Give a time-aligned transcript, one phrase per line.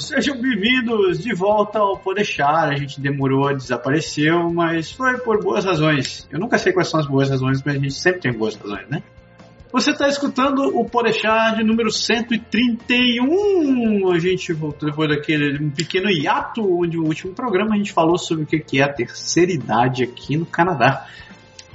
[0.00, 2.70] Sejam bem-vindos de volta ao Podeixar.
[2.70, 6.26] A gente demorou, desapareceu, mas foi por boas razões.
[6.30, 8.88] Eu nunca sei quais são as boas razões, mas a gente sempre tem boas razões,
[8.88, 9.02] né?
[9.70, 14.10] Você está escutando o Podeixar de número 131.
[14.10, 18.16] A gente voltou depois daquele um pequeno hiato, onde no último programa a gente falou
[18.16, 21.06] sobre o que é a terceira idade aqui no Canadá.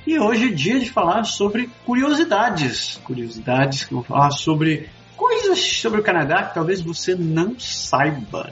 [0.05, 2.99] E hoje é dia de falar sobre curiosidades.
[3.03, 8.51] Curiosidades que vão falar sobre coisas sobre o Canadá que talvez você não saiba.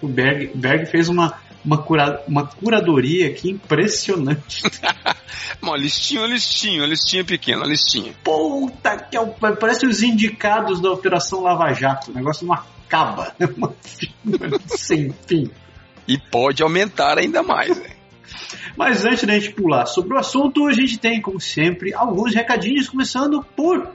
[0.00, 4.62] O Berg, Berg fez uma, uma, cura, uma curadoria aqui impressionante.
[5.62, 8.12] uma listinha, uma listinha, uma listinha pequena, uma listinha.
[8.22, 9.26] Puta que é,
[9.58, 12.10] parece os indicados da Operação Lava Jato.
[12.10, 13.34] O negócio não acaba.
[14.66, 15.50] Sem fim.
[16.06, 17.90] E pode aumentar ainda mais, né?
[18.76, 22.88] Mas antes da gente pular sobre o assunto, a gente tem, como sempre, alguns recadinhos,
[22.88, 23.90] começando por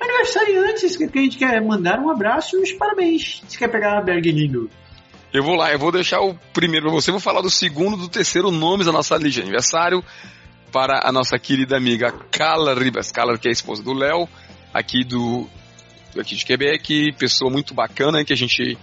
[0.00, 3.42] aniversariantes que a gente quer mandar um abraço e os parabéns.
[3.46, 4.70] Você quer pegar a Berg lindo?
[5.32, 8.08] Eu vou lá, eu vou deixar o primeiro pra você, vou falar do segundo, do
[8.08, 10.02] terceiro nomes da nossa lista de aniversário
[10.72, 13.10] para a nossa querida amiga Carla Ribas.
[13.12, 14.28] Carla, que é a esposa do Léo,
[14.72, 15.48] aqui do
[16.18, 18.76] aqui de Quebec, pessoa muito bacana que a gente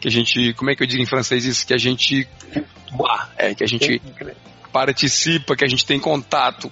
[0.00, 2.28] que a gente, como é que eu digo em francês isso, que a gente
[3.36, 4.00] é, que a gente
[4.72, 6.70] participa, que a gente tem contato.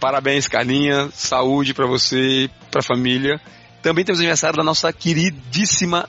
[0.00, 1.08] Parabéns, Carlinha.
[1.12, 3.40] Saúde para você, para a família.
[3.82, 6.08] Também temos aniversário da nossa queridíssima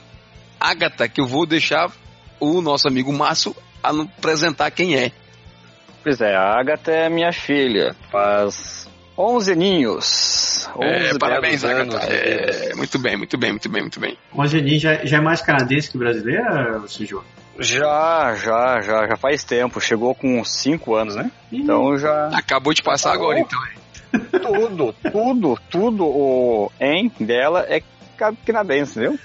[0.60, 1.92] Agatha, que eu vou deixar
[2.40, 5.12] o nosso amigo Márcio apresentar quem é.
[6.04, 7.96] Pois é, a Agatha é minha filha.
[8.12, 10.70] Faz 11 aninhos.
[10.76, 12.14] 11 é, parabéns, anos, Agatha.
[12.14, 14.18] É, muito bem, muito bem, muito bem, muito bem.
[14.36, 17.24] 11 aninhos já, já é mais canadense que brasileira, Sujô?
[17.60, 19.82] Já, já, já, já faz tempo.
[19.82, 21.32] Chegou com 5 anos, né?
[21.52, 22.28] Então já.
[22.30, 23.60] Acabou de passar agora, então.
[24.42, 27.82] Tudo, tudo, tudo o em dela é
[28.46, 29.20] canadense, entendeu?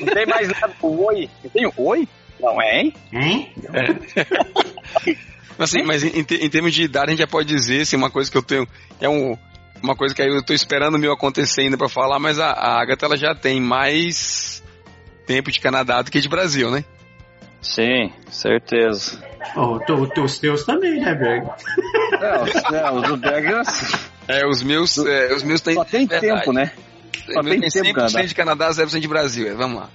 [0.00, 0.72] Não tem mais nada.
[0.80, 1.28] O oi.
[1.52, 2.08] Tem o oi?
[2.38, 2.94] Não é, hein?
[3.12, 3.52] Hein?
[3.74, 5.16] É.
[5.58, 8.30] assim, mas em, em, termos de idade, a gente já pode dizer, assim, uma coisa
[8.30, 8.66] que eu tenho.
[9.00, 9.36] É um,
[9.82, 12.80] uma coisa que eu tô esperando o meu acontecer ainda para falar, mas a, a
[12.80, 14.62] Agatha ela já tem mais
[15.26, 16.84] tempo de Canadá do que de Brasil, né?
[17.62, 19.22] Sim, certeza.
[19.56, 21.46] Oh, tô, os teus também, né, Berg?
[22.20, 23.96] É, os, é, os do Berg é assim.
[24.28, 25.74] É, os meus, é, os meus tem.
[25.74, 26.38] Só tem verdade.
[26.38, 26.72] tempo, né?
[27.32, 28.22] Só tem, tem tempo, 100% Canadá.
[28.22, 29.48] de Canadá, 0% de Brasil.
[29.48, 29.90] É, vamos lá.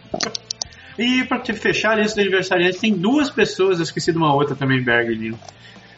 [0.97, 4.33] E pra te fechar a lista de aniversariantes, tem duas pessoas, eu esqueci de uma
[4.33, 5.35] outra também, Berg.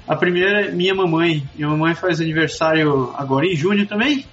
[0.08, 1.44] A primeira, minha mamãe.
[1.56, 4.26] Minha mamãe faz aniversário agora em junho também.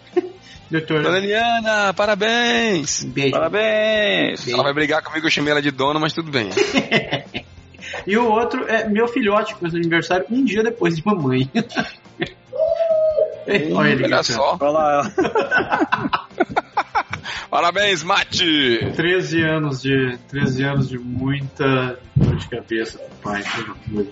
[0.74, 1.04] Doutor.
[1.04, 3.04] Dona Eliana, parabéns!
[3.04, 3.30] Beijo.
[3.30, 4.40] Parabéns!
[4.40, 4.56] Beijo.
[4.56, 6.50] Ela vai brigar comigo, eu chamei ela de dona, mas tudo bem.
[8.04, 11.48] e o outro é meu filhote, que faz aniversário um dia depois de mamãe.
[13.72, 14.56] Olha, ele olha só.
[14.58, 15.12] Olha lá.
[17.50, 18.90] Parabéns, Mate!
[18.96, 23.44] 13 anos de 13 anos de muita dor de cabeça, pai.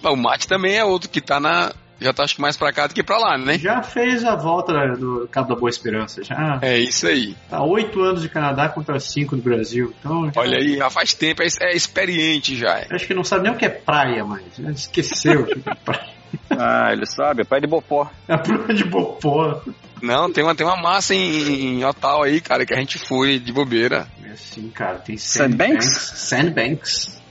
[0.04, 2.86] O Mate também é outro que tá na já tá acho que mais pra cá
[2.86, 3.58] do que pra lá, né?
[3.58, 6.58] Já fez a volta do Cabo da Boa Esperança, já.
[6.62, 7.36] É isso aí.
[7.48, 9.94] Tá oito anos de Canadá contra cinco do Brasil.
[9.98, 10.40] Então, já...
[10.40, 12.78] Olha aí, já faz tempo, é, é experiente já.
[12.78, 12.86] É.
[12.90, 16.12] Acho que não sabe nem o que é praia, mas esqueceu o que é praia.
[16.48, 18.10] Ah, ele sabe, é praia de Bopó.
[18.26, 19.60] É a praia de Bopó.
[20.02, 23.38] Não, tem uma, tem uma massa em, em Ottawa aí, cara, que a gente foi
[23.38, 24.08] de bobeira.
[24.24, 26.12] É sim, cara, tem Sandbanks.
[26.16, 27.21] Sandbanks.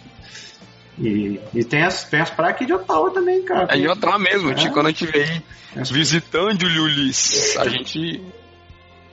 [1.00, 3.68] E, e tem, as, tem as praias aqui de Ottawa também, cara.
[3.72, 4.70] É em Ottawa mesmo, é.
[4.70, 5.42] quando a gente veio
[5.92, 8.22] visitando o Lulis, a gente.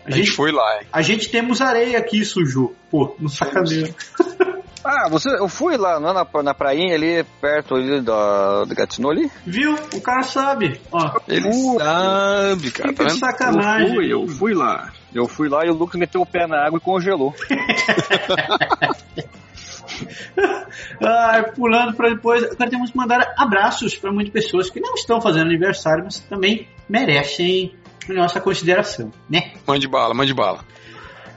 [0.05, 0.79] A, a gente, gente, foi lá.
[0.79, 0.87] Hein?
[0.93, 2.75] A gente temos areia aqui, sujo.
[2.91, 3.95] Pô, no sacaneiro.
[4.85, 9.31] Ah, você, eu fui lá na, na prainha ali, perto ali da, do Gatineau ali.
[9.45, 9.75] Viu?
[9.93, 10.81] O cara sabe.
[10.91, 12.95] Ó, Ele sabe, cara.
[12.95, 13.89] Tá sacanagem.
[13.89, 14.93] Eu fui, eu fui lá.
[15.15, 17.35] Eu fui lá e o Lucas meteu o pé na água e congelou.
[21.03, 22.45] ah, pulando para depois.
[22.45, 26.69] Agora temos que mandar abraços para muitas pessoas que não estão fazendo aniversário, mas também
[26.89, 27.75] merecem
[28.09, 29.53] nossa consideração, né?
[29.67, 30.65] Mande bala, mande bala.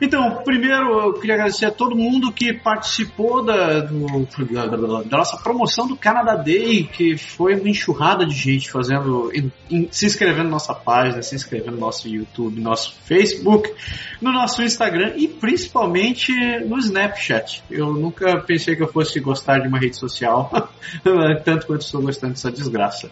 [0.01, 5.37] Então, primeiro eu queria agradecer a todo mundo que participou da, do, da, da, nossa
[5.37, 10.45] promoção do Canada Day, que foi uma enxurrada de gente fazendo, em, em, se inscrevendo
[10.45, 13.71] na nossa página, se inscrevendo no nosso YouTube, no nosso Facebook,
[14.19, 16.33] no nosso Instagram e principalmente
[16.65, 17.63] no Snapchat.
[17.69, 20.49] Eu nunca pensei que eu fosse gostar de uma rede social,
[21.45, 23.11] tanto quanto estou gostando dessa desgraça.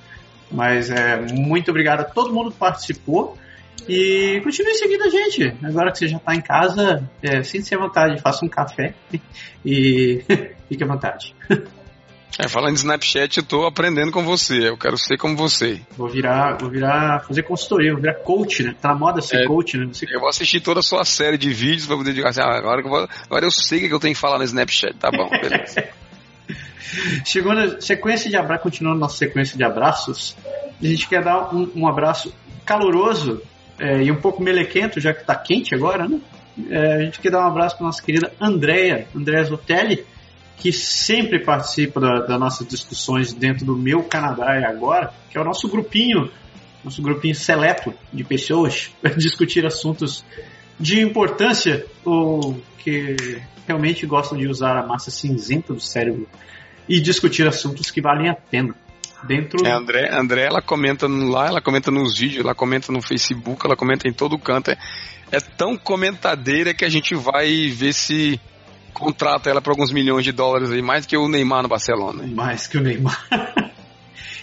[0.52, 3.38] Mas é, muito obrigado a todo mundo que participou.
[3.88, 5.56] E continue seguindo a gente.
[5.64, 8.94] Agora que você já está em casa, é, sinta-se à vontade, faça um café
[9.66, 10.24] e
[10.68, 11.36] fique à vontade.
[12.38, 14.70] É, falando de Snapchat, eu tô aprendendo com você.
[14.70, 15.82] Eu quero ser como você.
[15.98, 18.76] Vou virar, vou virar, fazer consultoria, vou virar coach, né?
[18.80, 19.88] Tá na moda ser é, coach, né?
[19.92, 20.06] Você...
[20.10, 22.82] Eu vou assistir toda a sua série de vídeos pra poder dizer assim, ah, agora,
[22.82, 24.96] eu vou, agora eu sei o que eu tenho que falar no Snapchat.
[24.98, 25.90] Tá bom, beleza.
[27.26, 30.36] Chegou na sequência de abraços, continuando nossa sequência de abraços,
[30.82, 32.34] a gente quer dar um, um abraço
[32.66, 33.42] caloroso
[33.80, 36.20] é, e um pouco melequento, já que tá quente agora, né?
[36.70, 40.06] É, a gente quer dar um abraço para nossa querida Andrea, Andrea Zotelli,
[40.58, 45.42] que sempre participa das da nossas discussões dentro do meu Canadá e agora, que é
[45.42, 46.30] o nosso grupinho,
[46.84, 50.26] nosso grupinho seleto de pessoas para discutir assuntos
[50.78, 56.28] de importância ou que realmente gostam de usar a massa cinzenta do cérebro
[56.88, 58.76] e discutir assuntos que valem a pena.
[59.24, 59.66] Dentro...
[59.66, 63.76] É, André, André, ela comenta lá, ela comenta nos vídeos, ela comenta no Facebook, ela
[63.76, 64.72] comenta em todo canto.
[64.72, 64.78] É,
[65.32, 68.40] é tão comentadeira que a gente vai ver se
[68.94, 72.24] contrata ela por alguns milhões de dólares aí, mais que o Neymar no Barcelona.
[72.28, 73.28] Mais que o Neymar.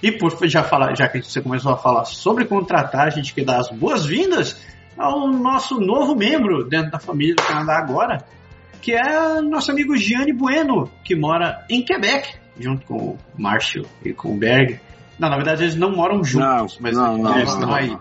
[0.03, 3.45] e por já falar, já que você começou a falar sobre contratar, a gente quer
[3.45, 4.57] dar as boas-vindas
[4.97, 8.25] ao nosso novo membro dentro da família do Canadá agora,
[8.81, 14.13] que é nosso amigo Gianni Bueno, que mora em Quebec, junto com o Marshall e
[14.13, 14.81] com o Berg.
[15.19, 17.97] Não, na verdade eles não moram juntos, não, mas não, não, eles não, aí.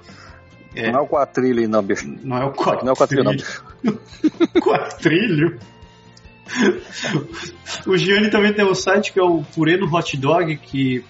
[0.75, 2.05] É, não é o quatrilho, não, bicho.
[2.23, 2.83] Não é o quatrilho.
[2.83, 5.59] Não é o quatrilho, não, quatrilho?
[7.87, 11.03] o Gianni também tem um site que é o Purê no Hot Dog, que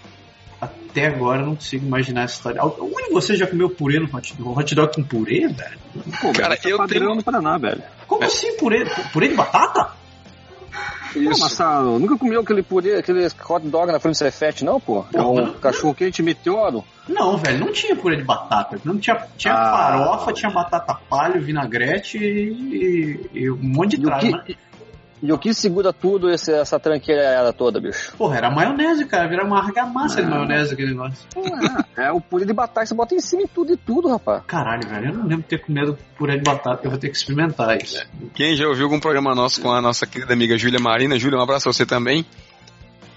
[0.61, 2.63] até agora eu não consigo imaginar essa história.
[2.63, 4.59] Onde você já comeu purê no hot dog?
[4.59, 5.79] Hot dog com purê, velho?
[6.21, 7.83] Pô, cara, é eu tenho no Paraná, velho.
[8.07, 8.27] Como é.
[8.27, 8.85] assim purê?
[9.11, 9.91] Purê de batata?
[11.19, 11.29] Isso.
[11.29, 15.05] Não, Massaro, nunca comeu aquele purê, aquele hot dog na frente do Cefete, não, pô?
[15.13, 16.83] É um cachorro quente meteoro.
[17.07, 18.79] Não, velho, não tinha purê de batata.
[18.83, 19.71] Não tinha, tinha ah.
[19.71, 24.31] farofa, tinha batata palha, vinagrete e, e, um monte de tralha.
[24.31, 24.55] Né?
[25.23, 28.15] E o que segura tudo esse, essa tranqueira toda, bicho?
[28.17, 29.27] Porra, era maionese, cara.
[29.27, 31.25] Vira uma argamassa de maionese aquele negócio.
[31.97, 34.43] É, é, o purê de batata você bota em cima e tudo e tudo, rapaz.
[34.45, 35.07] Caralho, velho.
[35.07, 36.81] Eu não lembro de ter comido purê de batata.
[36.83, 38.05] Eu vou ter que experimentar isso.
[38.33, 41.17] Quem já ouviu algum programa nosso com a nossa querida amiga Júlia Marina?
[41.17, 42.25] Júlia, um abraço a você também.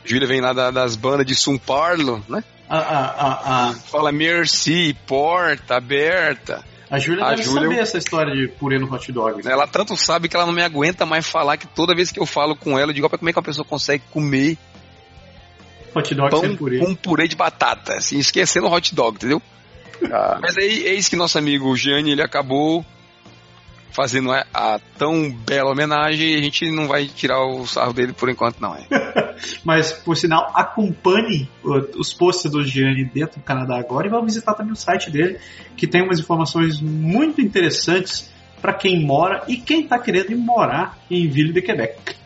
[0.04, 2.42] Júlia vem lá da, das bandas de São Paulo, né?
[2.70, 3.74] Ah, ah, ah, ah.
[3.90, 6.64] Fala Merci, porta aberta.
[6.90, 7.62] A Júlia deve Júlia...
[7.62, 9.46] saber essa história de purê no hot dog.
[9.46, 12.24] Ela tanto sabe que ela não me aguenta mais falar que toda vez que eu
[12.24, 14.56] falo com ela, eu digo, como é que uma pessoa consegue comer
[15.94, 16.78] hot dog pão sem purê.
[16.78, 19.42] com purê de batata, assim, esquecendo o hot dog, entendeu?
[20.12, 20.38] Ah.
[20.40, 22.86] Mas aí, eis que nosso amigo Gianni, ele acabou
[23.90, 28.12] fazendo a, a, tão bela homenagem e a gente não vai tirar o sarro dele
[28.12, 28.86] por enquanto, não é.
[29.64, 31.48] Mas, por sinal, acompanhe
[31.96, 35.38] os posts do Gianni dentro do Canadá agora e vá visitar também o site dele,
[35.76, 38.30] que tem umas informações muito interessantes
[38.60, 42.16] para quem mora e quem está querendo morar em Ville de Quebec.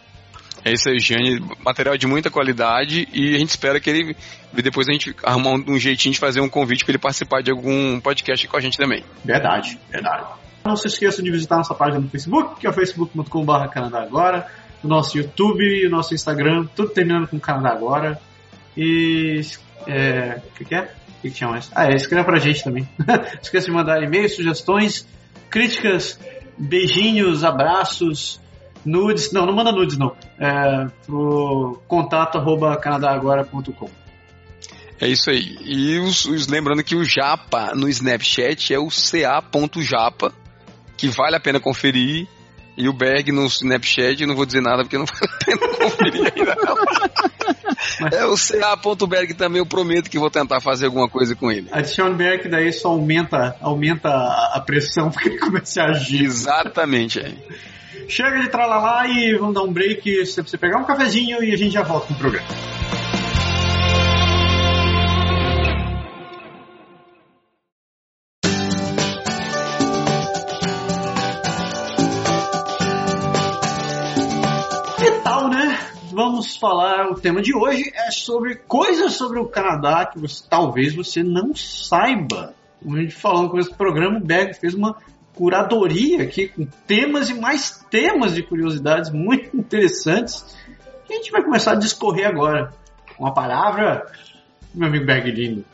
[0.65, 1.41] É isso aí, Gianni.
[1.65, 4.17] Material de muita qualidade e a gente espera que ele.
[4.53, 7.51] Depois a gente arrumar um, um jeitinho de fazer um convite para ele participar de
[7.51, 9.03] algum podcast com a gente também.
[9.25, 10.25] Verdade, verdade.
[10.65, 14.47] Não se esqueçam de visitar nossa página no Facebook, que é facebook.com.br Canadá Agora,
[14.83, 18.21] o nosso YouTube o nosso Instagram, tudo terminando com Canadá Agora.
[18.77, 19.41] E.
[19.87, 20.83] É, o que, que é?
[20.83, 21.71] O que, que tinha mais?
[21.75, 22.89] Ah, é, escreva pra gente também.
[23.43, 25.07] Esqueça de mandar e-mails, sugestões,
[25.51, 26.19] críticas,
[26.57, 28.41] beijinhos, abraços,
[28.85, 29.33] nudes.
[29.33, 30.15] Não, não manda nudes não.
[30.39, 33.91] É, pro contato arroba canadagora.com.
[35.01, 35.59] É isso aí.
[35.65, 40.33] E os, os, lembrando que o Japa no Snapchat é o ca.japa
[41.03, 42.29] que vale a pena conferir.
[42.75, 46.33] E o Berg no Snapchat, não vou dizer nada porque não vale a pena conferir
[46.35, 46.57] ainda.
[48.13, 51.69] É o ca.berg também, eu prometo que vou tentar fazer alguma coisa com ele.
[51.73, 56.25] Adicione Berg, daí só aumenta, aumenta a pressão porque ele começa a agir.
[56.25, 57.35] Exatamente, é.
[58.09, 61.73] Chega de tralalá e vamos dar um break, você pegar um cafezinho e a gente
[61.73, 62.47] já volta com o programa.
[76.13, 80.95] Vamos falar, o tema de hoje é sobre coisas sobre o Canadá que você, talvez
[80.95, 82.55] você não saiba.
[82.83, 84.97] Como a gente falou com esse programa, o Berg fez uma
[85.35, 90.45] curadoria aqui com temas e mais temas de curiosidades muito interessantes
[91.13, 92.73] a gente vai começar a discorrer agora.
[93.19, 94.07] Uma palavra,
[94.75, 95.65] meu amigo Berg lindo.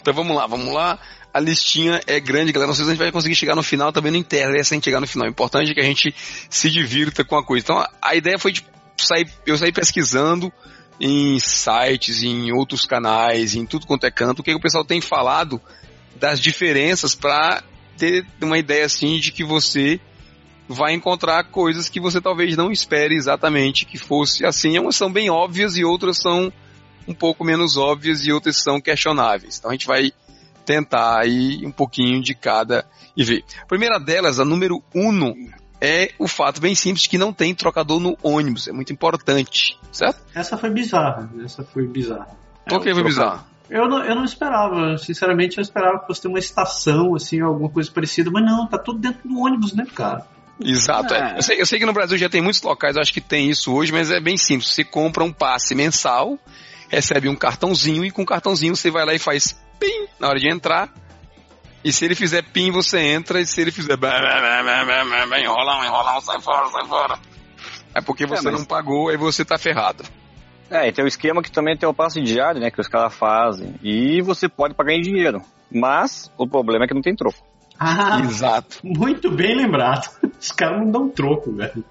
[0.00, 0.98] Então vamos lá, vamos lá.
[1.32, 2.68] A listinha é grande, galera.
[2.68, 4.84] Não sei se a gente vai conseguir chegar no final, também não interessa a gente
[4.84, 5.26] chegar no final.
[5.26, 7.64] O importante é que a gente se divirta com a coisa.
[7.64, 8.64] Então a ideia foi de
[9.04, 10.52] saí, eu saí pesquisando
[11.00, 14.84] em sites, em outros canais, em tudo quanto é canto, o que, que o pessoal
[14.84, 15.60] tem falado
[16.16, 17.62] das diferenças para
[17.96, 20.00] ter uma ideia assim de que você
[20.68, 24.78] vai encontrar coisas que você talvez não espere exatamente que fosse assim.
[24.78, 26.52] Umas são bem óbvias e outras são
[27.06, 29.58] um pouco menos óbvias e outras são questionáveis.
[29.58, 30.12] Então a gente vai
[30.66, 32.84] tentar aí um pouquinho de cada
[33.16, 33.42] e ver.
[33.62, 35.34] A primeira delas, a número uno,
[35.80, 38.68] é o fato bem simples que não tem trocador no ônibus.
[38.68, 40.20] É muito importante, certo?
[40.34, 41.30] Essa foi bizarra.
[41.44, 42.28] Essa foi bizarra.
[42.66, 43.46] Por que foi bizarra?
[43.70, 47.68] Eu não, eu não esperava, sinceramente eu esperava que fosse ter uma estação, assim, alguma
[47.68, 50.26] coisa parecida, mas não, tá tudo dentro do ônibus, né, cara?
[50.64, 51.14] Exato.
[51.14, 51.36] É.
[51.36, 53.72] Eu, sei, eu sei que no Brasil já tem muitos locais, acho que tem isso
[53.72, 54.72] hoje, mas é bem simples.
[54.72, 56.38] Você compra um passe mensal,
[56.88, 60.38] recebe um cartãozinho e com o cartãozinho você vai lá e faz pim na hora
[60.38, 60.90] de entrar.
[61.84, 63.94] E se ele fizer pim, você entra, e se ele fizer
[65.40, 67.18] enrolão, enrolão, sai fora, sai fora.
[67.94, 68.60] É porque você é, mas...
[68.60, 70.04] não pagou, aí você tá ferrado.
[70.70, 73.14] É, e tem o esquema que também tem o passe diário, né, que os caras
[73.14, 73.74] fazem.
[73.82, 75.42] E você pode pagar em dinheiro.
[75.70, 77.38] Mas o problema é que não tem troco.
[77.78, 78.80] Ah, exato.
[78.82, 80.08] Muito bem lembrado.
[80.38, 81.84] Os caras não dão troco, velho.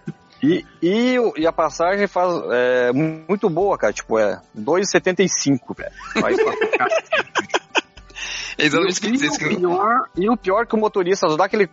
[0.43, 3.93] E, e, e, a passagem faz é, muito boa, cara.
[3.93, 5.91] Tipo, é 2,75, velho.
[6.13, 7.57] Faz pra
[8.57, 8.65] ficar.
[8.65, 11.69] Exatamente e, o pior, e o pior é que o motorista dá, aquele,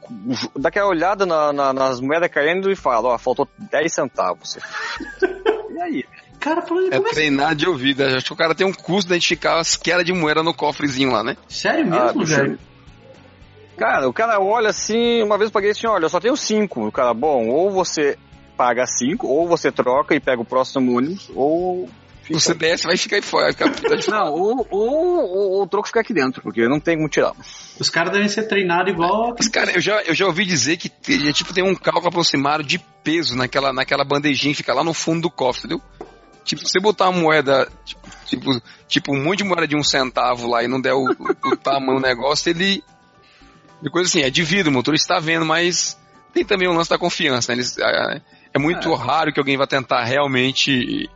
[0.57, 4.59] dá aquela olhada na, na, nas moedas caindo e fala, ó, faltou 10 centavos.
[5.71, 6.05] e aí?
[6.39, 8.05] Cara, é treinar de ouvido.
[8.05, 11.11] Acho que o cara tem um curso de identificar as quedas de moeda no cofrezinho
[11.11, 11.39] lá, né?
[11.49, 12.59] Sério mesmo, ah, velho?
[13.79, 16.87] Cara, o cara olha assim, uma vez eu paguei assim, olha, eu só tenho cinco.
[16.87, 18.19] O cara, bom, ou você
[18.59, 21.89] paga cinco, ou você troca e pega o próximo ônibus, ou
[22.25, 22.39] Fica.
[22.39, 25.87] O CBS vai ficar aí fora, vai ficar de Não, ou, ou, ou, o troco
[25.87, 27.33] fica aqui dentro, porque não tem como tirar.
[27.79, 29.35] Os caras devem ser treinados igual.
[29.39, 32.79] Os cara, eu já, eu já ouvi dizer que tipo, tem um cálculo aproximado de
[32.79, 35.83] peso naquela, naquela bandejinha que fica lá no fundo do cofre, entendeu?
[36.45, 39.83] Tipo, se você botar uma moeda, tipo, tipo, tipo, um monte de moeda de um
[39.83, 42.83] centavo lá e não der o, o, o tamanho do negócio, ele.
[43.83, 45.99] De coisa assim, é de vidro, o motorista está vendo, mas
[46.33, 47.57] tem também o lance da confiança, né?
[47.57, 48.23] Eles, é,
[48.55, 48.97] é muito é.
[48.97, 51.11] raro que alguém vá tentar realmente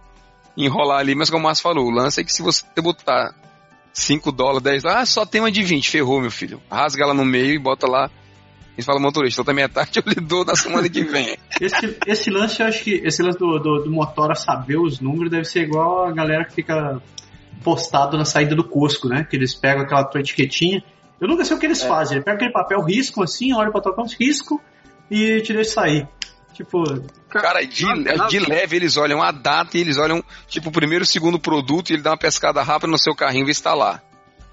[0.67, 3.35] enrolar ali, mas como o Márcio falou, o lance é que se você botar
[3.93, 6.61] 5 dólares, 10 dólares, ah, só tem uma de 20, ferrou, meu filho.
[6.71, 8.11] Rasga ela no meio e bota lá.
[8.77, 11.37] E fala, motorista, também é tarde, eu lhe dou na semana que vem.
[11.61, 15.31] esse, esse lance, eu acho que esse lance do, do, do Motora saber os números
[15.31, 17.03] deve ser igual a galera que fica
[17.65, 19.27] postado na saída do Costco, né?
[19.29, 20.83] Que eles pegam aquela tua etiquetinha.
[21.21, 21.89] Eu nunca sei o que eles é.
[21.89, 22.17] fazem.
[22.17, 24.61] Eles pegam aquele papel risco assim, olha pra trocar uns risco
[25.11, 26.07] e te deixa sair.
[26.53, 26.83] Tipo.
[27.29, 27.85] Cara, de,
[28.29, 31.91] de leve eles olham a data e eles olham, tipo, o primeiro e segundo produto
[31.91, 34.03] e ele dá uma pescada rápida no seu carrinho e está lá.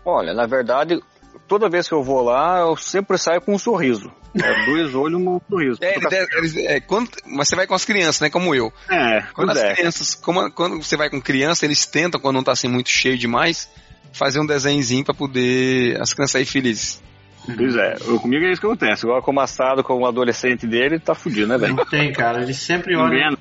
[0.05, 1.01] Olha, na verdade,
[1.47, 4.11] toda vez que eu vou lá, eu sempre saio com um sorriso.
[4.35, 5.79] É, dois olhos, um sorriso.
[5.81, 5.95] É,
[6.37, 8.29] eles, é, quando, mas você vai com as crianças, né?
[8.29, 8.71] Como eu.
[8.89, 9.73] É, quando as é.
[9.73, 13.17] crianças, como, quando você vai com criança, eles tentam, quando não tá assim muito cheio
[13.17, 13.69] demais,
[14.11, 17.01] fazer um desenhozinho para poder as crianças saírem felizes.
[17.45, 19.05] Pois é, comigo é isso que acontece.
[19.05, 21.75] Agora, como assado, como um adolescente dele, tá fudido, né, velho?
[21.75, 22.41] Não tem, cara.
[22.41, 23.37] Ele sempre olha.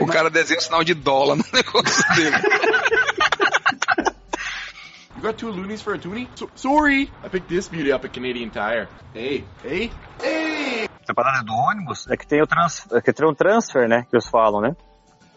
[0.00, 2.36] O cara desenha o sinal de dólar no negócio dele.
[5.16, 6.28] You got two loonies for a toonie?
[6.34, 8.88] So sorry, I picked this beauty up at Canadian Tire.
[9.14, 9.90] Hey, hey,
[10.22, 10.88] hey!
[11.08, 14.06] A parada do ônibus é que tem o trans, é que tem um transfer, né,
[14.08, 14.76] que eles falam, né?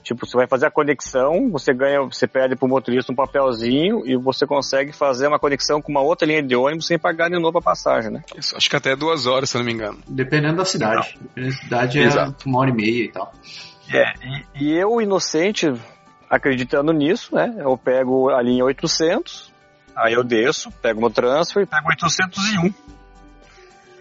[0.07, 4.15] Tipo, você vai fazer a conexão, você ganha, você pede pro motorista um papelzinho e
[4.15, 7.57] você consegue fazer uma conexão com uma outra linha de ônibus sem pagar de novo
[7.57, 8.23] a passagem, né?
[8.37, 9.99] Isso, acho que até duas horas, se eu não me engano.
[10.07, 11.19] Dependendo da cidade.
[11.19, 12.47] Dependendo da cidade é Exato.
[12.47, 13.33] uma hora e meia e tal.
[13.93, 15.73] É, e, e eu, inocente,
[16.29, 17.53] acreditando nisso, né?
[17.57, 19.51] Eu pego a linha 800,
[19.93, 22.73] aí eu desço, pego meu transfer e pego 801.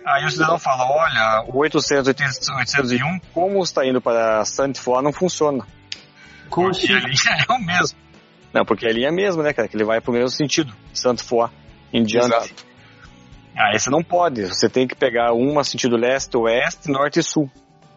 [0.04, 2.16] Aí o cidadão fala, olha, o 800,
[2.48, 5.66] 801, como está indo para Saint Foy, não funciona.
[6.48, 7.98] Como porque a linha é o mesmo.
[8.52, 9.68] Não, porque a linha é a mesma, né, cara?
[9.68, 10.72] Que ele vai pro mesmo sentido.
[10.92, 11.50] Santo for
[11.92, 12.26] em diante.
[12.26, 12.66] Exato.
[13.56, 14.46] Ah, você não pode.
[14.46, 17.50] Você tem que pegar uma sentido leste, oeste, norte e sul.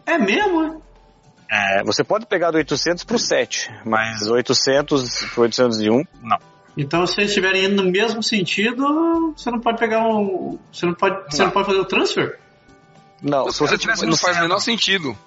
[0.06, 0.82] É mesmo,
[1.50, 1.82] é?
[1.82, 6.38] você pode pegar do 800 pro 7, mas 800 pro 801, não.
[6.76, 10.58] Então, se eles estiverem indo no mesmo sentido, você não pode pegar um.
[10.72, 12.38] Você não pode, você não pode fazer o transfer?
[13.20, 15.18] Não, se você tivesse não faz o menor sentido.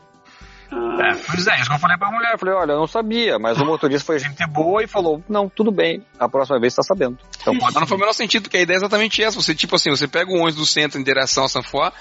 [0.99, 2.33] É, pois é, isso que eu falei pra mulher.
[2.33, 5.49] Eu falei, olha, eu não sabia, mas o motorista foi gente boa e falou, não,
[5.49, 7.17] tudo bem, a próxima vez você tá sabendo.
[7.41, 7.75] Então pode...
[7.75, 9.41] Não foi o menor sentido, porque a ideia é exatamente essa.
[9.41, 11.91] Você, tipo assim, você pega o ônibus do centro em direção a Sanfoá,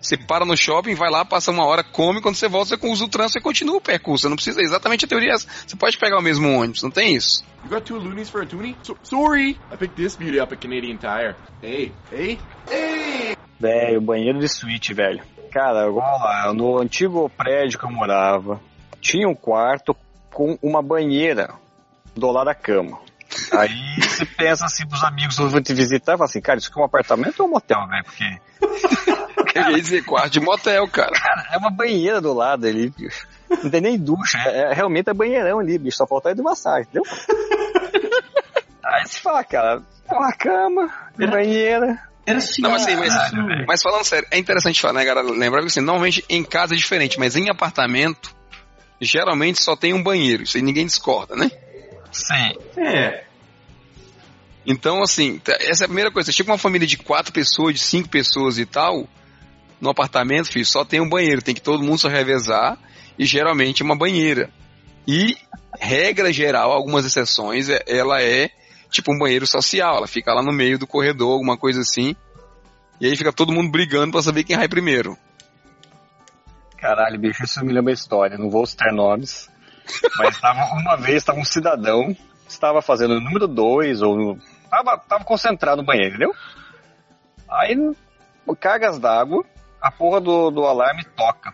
[0.00, 3.04] você para no shopping, vai lá, passa uma hora, come, quando você volta, você usa
[3.04, 4.22] o trânsito e continua o percurso.
[4.22, 5.48] Você não precisa, exatamente a teoria é essa.
[5.66, 7.42] Você pode pegar o mesmo ônibus, não tem isso.
[7.64, 8.76] You got two loonies for a toonie?
[8.82, 11.34] So, sorry, I picked this beauty up at Canadian Tire.
[11.62, 12.38] Hey, hey,
[12.70, 13.36] hey!
[13.58, 15.22] Velho, banheiro de suíte, velho.
[15.54, 18.60] Cara, lá, no antigo prédio que eu morava,
[19.00, 19.96] tinha um quarto
[20.32, 21.54] com uma banheira
[22.12, 22.98] do lado da cama.
[23.52, 23.70] Aí
[24.02, 26.82] você pensa assim pros amigos que vão te visitar, fala assim, cara, isso aqui é
[26.82, 28.04] um apartamento ou um motel, velho?
[28.04, 28.24] Porque.
[29.54, 31.12] Eu ia dizer quarto de motel, cara.
[31.12, 33.24] Cara, é uma banheira do lado ali, bicho.
[33.62, 35.98] Não tem nem ducha, é, é realmente é banheirão ali, bicho.
[35.98, 37.04] Só falta aí de massagem, entendeu?
[39.06, 39.80] se fala, cara.
[40.10, 42.13] Uma cama, Era- banheira.
[42.26, 42.62] Era assim.
[42.62, 43.30] Não, mas, assim, mas, ah,
[43.66, 45.30] mas falando sério, é interessante falar, né, galera?
[45.30, 48.34] Lembrar que assim, normalmente em casa é diferente, mas em apartamento,
[49.00, 50.42] geralmente só tem um banheiro.
[50.42, 51.50] Isso aí ninguém discorda, né?
[52.10, 52.80] Sim.
[52.80, 53.24] É.
[54.66, 56.26] Então, assim, tá- essa é a primeira coisa.
[56.30, 59.06] Você chega uma família de quatro pessoas, de cinco pessoas e tal,
[59.80, 61.42] no apartamento, filho, só tem um banheiro.
[61.42, 62.78] Tem que todo mundo se revezar
[63.18, 64.48] e geralmente uma banheira.
[65.06, 65.36] E,
[65.78, 68.48] regra geral, algumas exceções, é- ela é
[68.94, 69.96] tipo um banheiro social.
[69.96, 72.14] Ela fica lá no meio do corredor, alguma coisa assim.
[73.00, 75.18] E aí fica todo mundo brigando pra saber quem vai primeiro.
[76.78, 78.38] Caralho, bicho, isso me lembra a história.
[78.38, 79.50] Não vou citar nomes.
[80.16, 82.16] Mas tava, uma vez estava um cidadão,
[82.48, 84.38] estava fazendo o número 2, ou
[84.70, 86.34] tava, tava concentrado no banheiro, entendeu?
[87.50, 87.76] Aí,
[88.60, 89.44] cargas d'água,
[89.80, 91.52] a porra do, do alarme toca.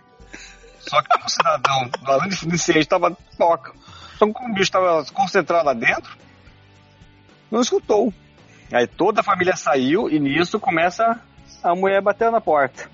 [0.81, 3.73] Só que como o cidadão do alarme de incêndio tava toca.
[4.19, 6.17] Que como o bicho estava concentrado lá dentro,
[7.51, 8.13] não escutou.
[8.73, 11.21] Aí toda a família saiu e nisso começa
[11.63, 12.89] a mulher bater na porta.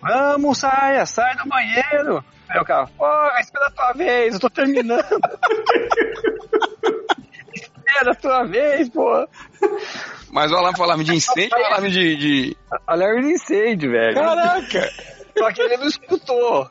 [0.00, 2.24] Vamos, saia, sai do banheiro.
[2.48, 5.04] Aí o cara, porra, espera a tua vez, eu tô terminando.
[7.54, 9.28] espera a tua vez, pô.
[10.30, 12.16] Mas o alarme foi alarme de incêndio ou alarme de.
[12.16, 12.56] de...
[12.86, 14.14] Alarme de incêndio, velho.
[14.14, 14.90] Caraca!
[15.38, 16.70] Só que ele não escutou.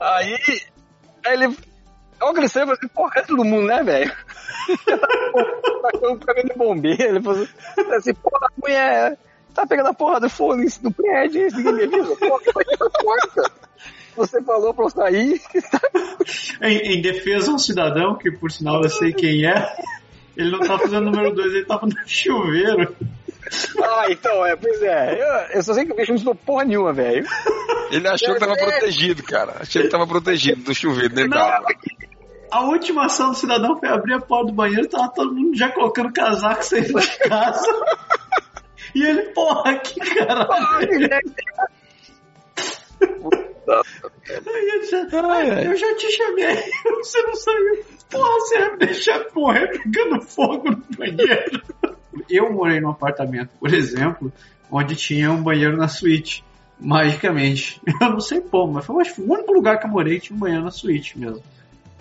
[0.00, 0.36] Aí,
[1.24, 1.56] aí ele.
[2.20, 4.12] E falou assim, porra, é todo mundo, né, velho?
[5.82, 7.46] Tacou um caminho de bombeiro, ele falou
[7.96, 9.18] assim, porra, a mulher
[9.54, 12.64] tá pegando a porra do fogo no prédio, ninguém me avisa, porra, que vai
[13.02, 13.52] porta.
[14.16, 15.42] Você falou pra eu sair,
[16.62, 19.76] Em, em defesa um cidadão, que por sinal eu sei quem é,
[20.36, 22.96] ele não tá fazendo número 2, ele tava no chuveiro.
[23.82, 25.14] Ah, então, é, pois é.
[25.20, 27.24] Eu, eu só sei que o bicho não estudou porra nenhuma, velho.
[27.90, 29.56] Ele achou que tava protegido, cara.
[29.60, 31.28] Achou que tava protegido do chuveiro dele.
[31.28, 31.38] Não.
[32.50, 35.68] A última ação do cidadão foi abrir a porta do banheiro, tava todo mundo já
[35.70, 37.84] colocando casaco saindo de casa.
[38.94, 41.10] E ele, porra, que caralho.
[44.46, 46.56] Aí ele já, "Ai, eu já te chamei,
[46.98, 47.84] você não saiu.
[48.10, 51.62] Porra, você ia me deixar morrer pegando fogo no banheiro.
[52.28, 54.32] Eu morei num apartamento, por exemplo,
[54.70, 56.44] onde tinha um banheiro na suíte.
[56.78, 57.80] Magicamente.
[58.00, 60.40] Eu não sei como, mas foi o único lugar que eu morei que tinha um
[60.40, 61.42] banheiro na suíte mesmo.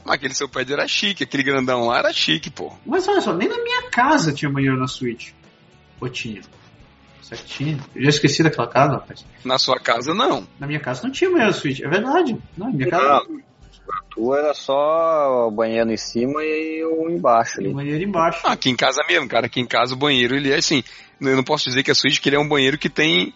[0.04, 2.74] Mas aquele seu prédio era chique, aquele grandão lá era chique, pô.
[2.86, 5.34] Mas olha só, nem na minha casa tinha banheiro na suíte.
[6.02, 6.42] Ou tinha?
[7.22, 7.82] Certinho.
[7.96, 9.26] Eu já esqueci daquela casa, rapaz.
[9.46, 10.46] Na sua casa, não.
[10.60, 11.84] Na minha casa não tinha banheiro na suíte.
[11.84, 12.38] É verdade.
[12.58, 13.26] Não, na minha casa
[14.10, 17.74] Tu era só o banheiro em cima e o embaixo ali.
[17.74, 18.40] banheiro embaixo.
[18.44, 19.46] Ah, aqui em casa mesmo, cara.
[19.48, 20.84] Aqui em casa o banheiro, ele é assim.
[21.20, 23.34] Eu não posso dizer que é suíte, que ele é um banheiro que tem.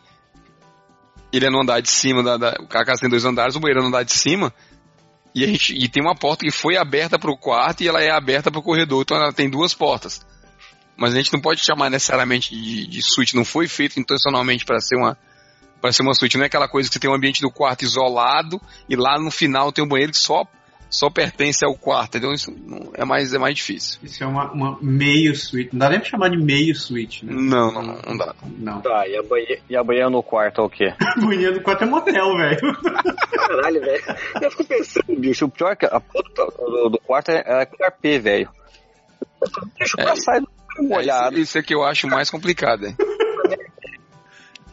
[1.31, 2.37] Ele é no andar de cima da.
[2.37, 2.49] da...
[2.49, 4.53] A casa tem dois andares, o banheiro é no andar de cima.
[5.35, 8.09] E, a gente, e tem uma porta que foi aberta pro quarto e ela é
[8.09, 10.25] aberta pro corredor, então ela tem duas portas.
[10.97, 14.79] Mas a gente não pode chamar necessariamente de, de suíte, não foi feito intencionalmente para
[14.79, 15.17] ser uma
[15.81, 17.83] para ser uma suíte, não é aquela coisa que você tem um ambiente do quarto
[17.83, 20.45] isolado e lá no final tem um banheiro que só
[20.91, 23.99] só pertence ao quarto, então isso não- é mais é mais difícil.
[24.01, 25.69] Isso é uma, uma meio suíte.
[25.71, 27.31] Não dá nem pra chamar de meio suíte, né?
[27.31, 28.33] Não, não, não, não dá.
[28.57, 28.81] Não.
[28.81, 29.59] Tá, e a, banhe...
[29.69, 30.91] e a banheira no quarto é o quê?
[31.23, 32.59] banheiro do quarto é motel, velho.
[33.31, 34.03] Caralho, velho.
[34.41, 36.23] Eu fico pensando, bicho, o pior é que a porra
[36.57, 38.49] do, do, quarto é, é carpê, velho.
[39.77, 41.33] Deixa o cara sair do É, molhado.
[41.35, 42.87] isso, isso é que eu acho mais complicado.
[42.87, 42.95] hein?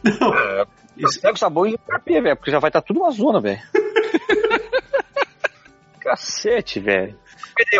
[0.03, 0.67] Não.
[0.97, 1.21] Isso.
[1.21, 3.61] Pega o sabão e carpê, velho, porque já vai estar tudo uma zona, velho.
[6.01, 7.17] Cacete, velho.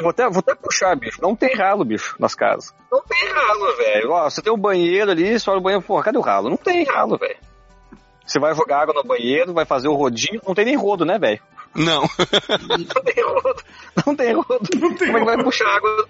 [0.01, 1.21] Vou até, vou até puxar, bicho.
[1.21, 2.73] Não tem ralo, bicho, nas casas.
[2.91, 4.11] Não tem ralo, velho.
[4.11, 6.49] Ó, você tem um banheiro ali, você olha o banheiro, porra, cadê o ralo?
[6.49, 7.37] Não tem ralo, velho.
[8.25, 11.17] Você vai jogar água no banheiro, vai fazer o rodinho, não tem nem rodo, né,
[11.17, 11.39] velho?
[11.75, 12.01] Não.
[12.01, 13.63] Não tem rodo.
[14.05, 14.59] Não tem rodo.
[14.99, 16.09] Como é que vai puxar água?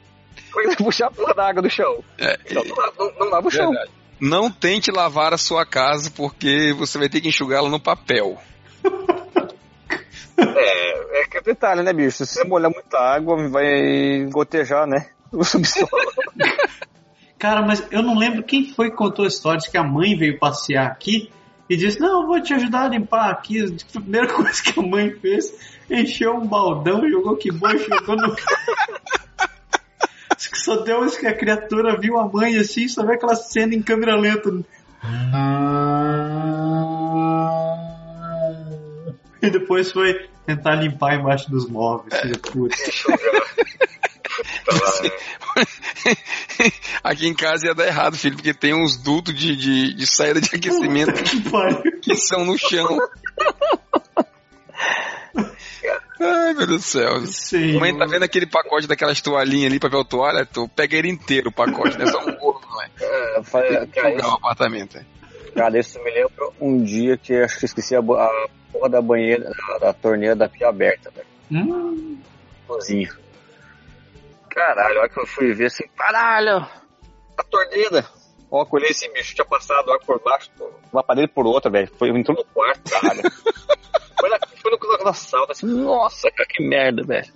[0.51, 2.03] Como é que vai puxar a porra da água do chão?
[2.17, 3.69] É, Então não, não, não lava o chão.
[3.69, 3.91] Verdade.
[4.19, 8.37] Não tente lavar a sua casa porque você vai ter que enxugá-la no papel.
[10.39, 12.23] É, é que é detalhe, né, bicho?
[12.23, 15.09] Se você molhar muita água, vai gotejar, né?
[15.31, 15.89] O subsolo.
[17.39, 19.59] Cara, mas eu não lembro quem foi que contou a história.
[19.59, 21.31] Diz que a mãe veio passear aqui
[21.69, 23.63] e disse: Não, eu vou te ajudar a limpar aqui.
[23.63, 25.53] A primeira coisa que a mãe fez,
[25.89, 28.35] encheu um baldão, jogou que bom, jogou no.
[30.47, 33.75] Diz que só deu que a criatura viu a mãe assim, só vê aquela cena
[33.75, 34.49] em câmera lenta.
[39.39, 42.19] E depois foi tentar limpar embaixo dos móveis.
[42.19, 42.75] filho da puta.
[47.03, 50.41] Aqui em casa ia dar errado, filho, porque tem uns dutos de, de, de saída
[50.41, 51.13] de aquecimento
[52.01, 52.97] que são no chão.
[56.19, 57.25] Ai, meu Deus do céu.
[57.27, 57.77] Sei.
[57.79, 60.45] Mãe, tá vendo aquele pacote daquelas toalhinhas ali, papel toalha?
[60.45, 62.89] Tu pega ele inteiro o pacote, não é só um bolo, não é?
[63.01, 63.61] É, fa-
[63.93, 64.97] cara, Jogar o apartamento.
[64.97, 65.05] é.
[65.55, 69.49] Cara, isso me lembra um dia que acho que esqueci a, a porra da banheira,
[69.69, 71.27] da, da torneira da pia aberta, velho.
[71.51, 72.19] Hum,
[72.67, 73.09] Cozinha.
[74.49, 76.67] Caralho, a hora que eu fui ver assim, caralho,
[77.37, 78.05] a torneira.
[78.49, 80.49] Ó, eu olhei esse bicho, tinha passado água por baixo,
[80.91, 81.91] uma parede por outra, velho.
[81.97, 83.21] Foi, entrou no quarto, caralho.
[84.19, 87.31] foi, na, foi no, na sala, assim, nossa, cara, que merda, velho.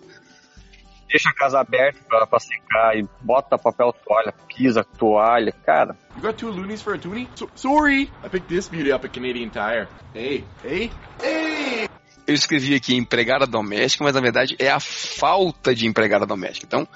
[1.09, 5.97] Deixa a casa aberta pra, pra secar e bota papel toalha, pisa, toalha, cara.
[6.15, 7.27] You got two loonies for a toonie?
[7.35, 9.89] So- sorry, I picked this beauty up at Canadian Tire.
[10.13, 10.89] Hey, hey,
[11.21, 11.89] hey!
[12.25, 16.65] Eu escrevi aqui empregada doméstica, mas na verdade é a falta de empregada doméstica.
[16.65, 16.87] Então,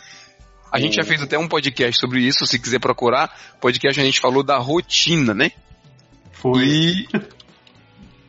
[0.71, 3.33] a gente já fez até um podcast sobre isso, se quiser procurar.
[3.61, 5.51] Podcast a gente falou da rotina, né?
[6.31, 6.63] foi.
[6.65, 7.07] E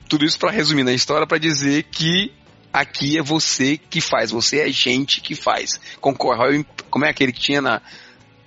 [0.08, 2.32] tudo isso pra resumir na história pra dizer que
[2.72, 5.72] aqui é você que faz, você é gente que faz.
[6.00, 7.82] Concorre, como é aquele que tinha na,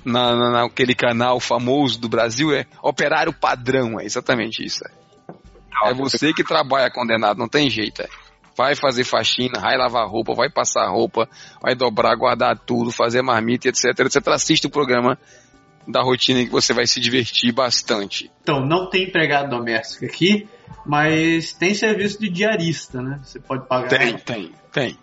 [0.06, 2.54] na, na- naquele canal famoso do Brasil?
[2.56, 4.80] É operário padrão, é exatamente isso.
[4.88, 8.02] É, É você que trabalha condenado, não tem jeito.
[8.02, 8.08] É.
[8.60, 11.30] Vai fazer faxina, vai lavar roupa, vai passar roupa,
[11.62, 14.28] vai dobrar, guardar tudo, fazer marmita, etc, etc.
[14.28, 15.18] Assiste o programa
[15.88, 18.30] da rotina que você vai se divertir bastante.
[18.42, 20.46] Então, não tem empregado doméstico aqui,
[20.86, 23.22] mas tem serviço de diarista, né?
[23.24, 23.88] Você pode pagar.
[23.88, 24.98] Tem, tem, tem.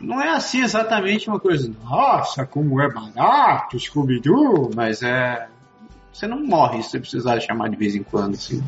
[0.00, 5.48] Não é assim exatamente uma coisa, nossa, como é barato, Scooby-Doo, mas é.
[6.12, 8.62] Você não morre se você precisar chamar de vez em quando, assim.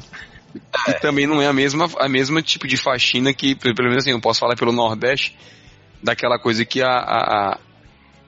[0.88, 4.10] E também não é a mesma, a mesma tipo de faxina que, pelo menos assim,
[4.10, 5.36] eu posso falar pelo Nordeste,
[6.02, 7.58] daquela coisa que a, a,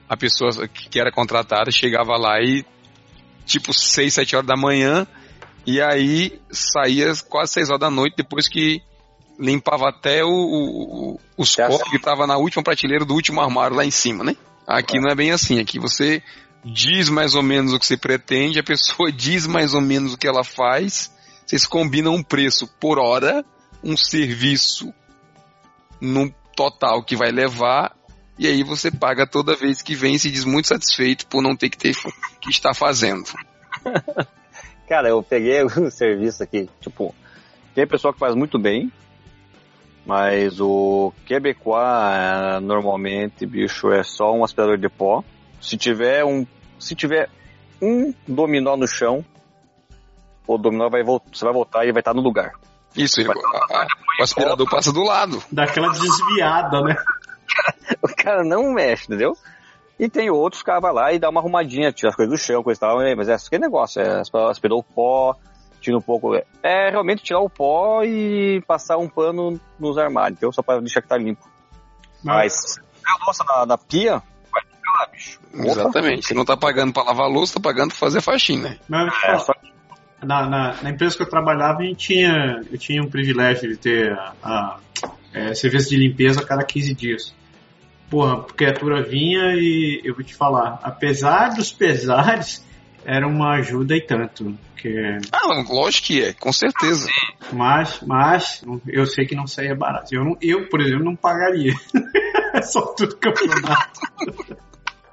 [0.09, 2.63] a- pessoa que era contratada chegava lá e,
[3.45, 5.07] tipo, 6, 7 horas da manhã,
[5.65, 8.81] e aí saía quase 6 horas da noite depois que
[9.39, 13.75] limpava até o, o- os Já copos que tava na última prateleira do último armário
[13.75, 14.35] lá em cima, né?
[14.67, 16.21] Aqui não é bem assim, aqui você
[16.63, 20.17] diz mais ou menos o que você pretende, a pessoa diz mais ou menos o
[20.17, 21.11] que ela faz,
[21.51, 23.43] vocês combinam um preço por hora,
[23.83, 24.93] um serviço
[25.99, 27.93] no total que vai levar,
[28.39, 31.53] e aí você paga toda vez que vem e se diz muito satisfeito por não
[31.53, 31.93] ter que ter
[32.39, 33.25] que estar fazendo.
[34.87, 37.13] Cara, eu peguei o serviço aqui, tipo,
[37.75, 38.89] tem pessoa que faz muito bem,
[40.05, 41.83] mas o Quebecois
[42.13, 45.21] é, normalmente, bicho, é só um aspirador de pó.
[45.59, 46.47] Se tiver um,
[46.79, 47.29] se tiver
[47.81, 49.25] um dominó no chão,
[50.55, 52.51] o dominó vai voltar, você vai voltar e vai estar no lugar.
[52.95, 53.87] Isso, a-
[54.19, 55.41] o aspirador passa do lado.
[55.51, 56.95] Daquela desviada, né?
[58.01, 59.33] O cara não mexe, entendeu?
[59.99, 62.63] E tem outros que vai lá e dá uma arrumadinha, tira as coisas do chão,
[62.63, 65.35] coisa e tal, mas é aquele negócio, é aspirou o pó,
[65.81, 66.33] tira um pouco.
[66.63, 70.53] É realmente tirar o pó e passar um pano nos armários, entendeu?
[70.53, 71.45] Só pra deixar que tá limpo.
[72.23, 75.39] Mas se a louça na, na pia, vai ficar lá, bicho.
[75.53, 75.67] Opa.
[75.67, 76.27] Exatamente.
[76.27, 78.79] Você não tá pagando pra lavar a louça, tá pagando pra fazer faxina.
[78.87, 79.53] Mas É, só
[80.23, 84.11] na, na, na empresa que eu trabalhava, gente tinha, eu tinha um privilégio de ter
[84.11, 84.79] a, a,
[85.33, 87.35] é, serviço de limpeza a cada 15 dias.
[88.09, 92.65] Porra, a criatura vinha e eu vou te falar, apesar dos pesares,
[93.05, 94.57] era uma ajuda e tanto.
[94.73, 97.07] Porque, Ah, não, lógico que é, com certeza.
[97.51, 100.13] mas, mas, eu sei que não saía barato.
[100.13, 101.73] Eu, não, eu por exemplo, não pagaria.
[102.53, 104.01] É só tudo campeonato.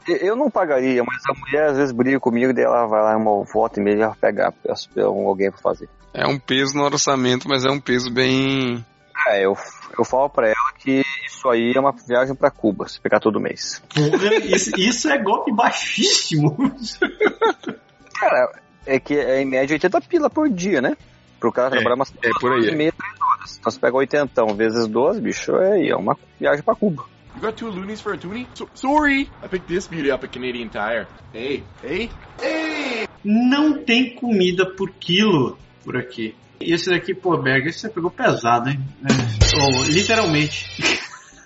[0.08, 3.44] Eu não pagaria, mas a mulher às vezes briga comigo, daí ela vai lá uma
[3.44, 5.88] volta e meia e ela pegar peço pra alguém pra fazer.
[6.14, 8.84] É um peso no orçamento, mas é um peso bem.
[9.28, 9.56] É, eu,
[9.98, 13.40] eu falo pra ela que isso aí é uma viagem pra Cuba, se pegar todo
[13.40, 13.82] mês.
[14.44, 16.56] Isso, isso é golpe baixíssimo.
[18.18, 18.52] Cara,
[18.86, 20.96] é que é em média 80 pila por dia, né?
[21.38, 22.72] Pro cara trabalhar umas é por aí, é.
[22.72, 23.56] e meia, três horas.
[23.58, 27.04] Então você pega 80 vezes 12, bicho, é, é uma viagem pra Cuba.
[27.38, 28.48] You got two loonies for a toonie?
[28.54, 31.06] So- sorry, I picked this beauty up at Canadian Tire.
[31.32, 32.10] Hey, hey,
[32.42, 33.06] hey!
[33.24, 36.34] Não tem comida por quilo por aqui.
[36.60, 38.80] E esse daqui, pô, Berg, esse você pegou pesado, hein?
[39.04, 40.66] É, ou, literalmente.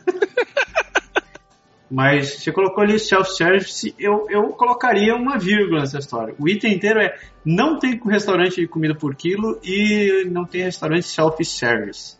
[1.90, 6.34] Mas você colocou ali self-service, eu, eu colocaria uma vírgula nessa história.
[6.38, 11.06] O item inteiro é não tem restaurante de comida por quilo e não tem restaurante
[11.06, 12.16] self-service.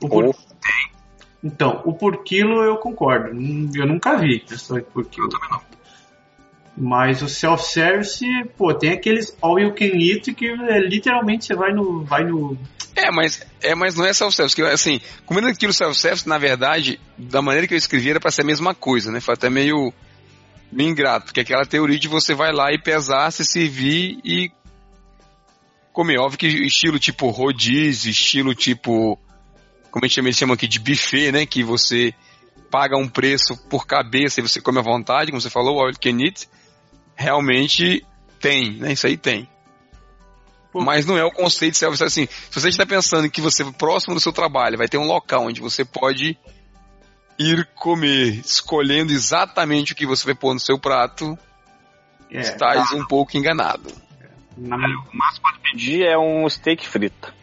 [0.00, 0.34] O por- Ou
[1.42, 3.34] Então, o por quilo eu concordo.
[3.34, 5.26] Hum, Eu nunca vi restaurante por quilo.
[5.26, 5.60] Eu também não.
[6.76, 8.24] Mas o self-service,
[8.56, 12.04] pô, tem aqueles all you can eat que é, literalmente você vai no.
[12.04, 12.56] Vai no.
[12.94, 14.54] É, mas, é, mas não é self-service.
[14.54, 18.42] que, Assim, comida aquilo self-service, na verdade, da maneira que eu escrevi, era pra ser
[18.42, 19.20] a mesma coisa, né?
[19.20, 19.92] Foi até meio,
[20.72, 24.50] meio ingrato, porque aquela teoria de você vai lá e pesar, se servir e
[25.92, 26.18] comer.
[26.18, 29.18] Óbvio que estilo tipo rodízio, estilo tipo.
[29.90, 31.44] Como a gente chama, eles chamam aqui de buffet, né?
[31.46, 32.14] Que você
[32.70, 35.92] paga um preço por cabeça e você come à vontade, como você falou, o all
[36.00, 36.48] can eat,
[37.16, 38.04] realmente
[38.40, 38.92] tem, né?
[38.92, 39.48] Isso aí tem.
[40.72, 40.80] Pô.
[40.80, 42.28] Mas não é o conceito de self assim.
[42.48, 45.60] Se você está pensando que você próximo do seu trabalho vai ter um local onde
[45.60, 46.38] você pode
[47.36, 51.36] ir comer, escolhendo exatamente o que você vai pôr no seu prato,
[52.30, 53.90] É, estás um pouco enganado.
[54.56, 57.34] na- O máximo que pode pedir é um steak frito.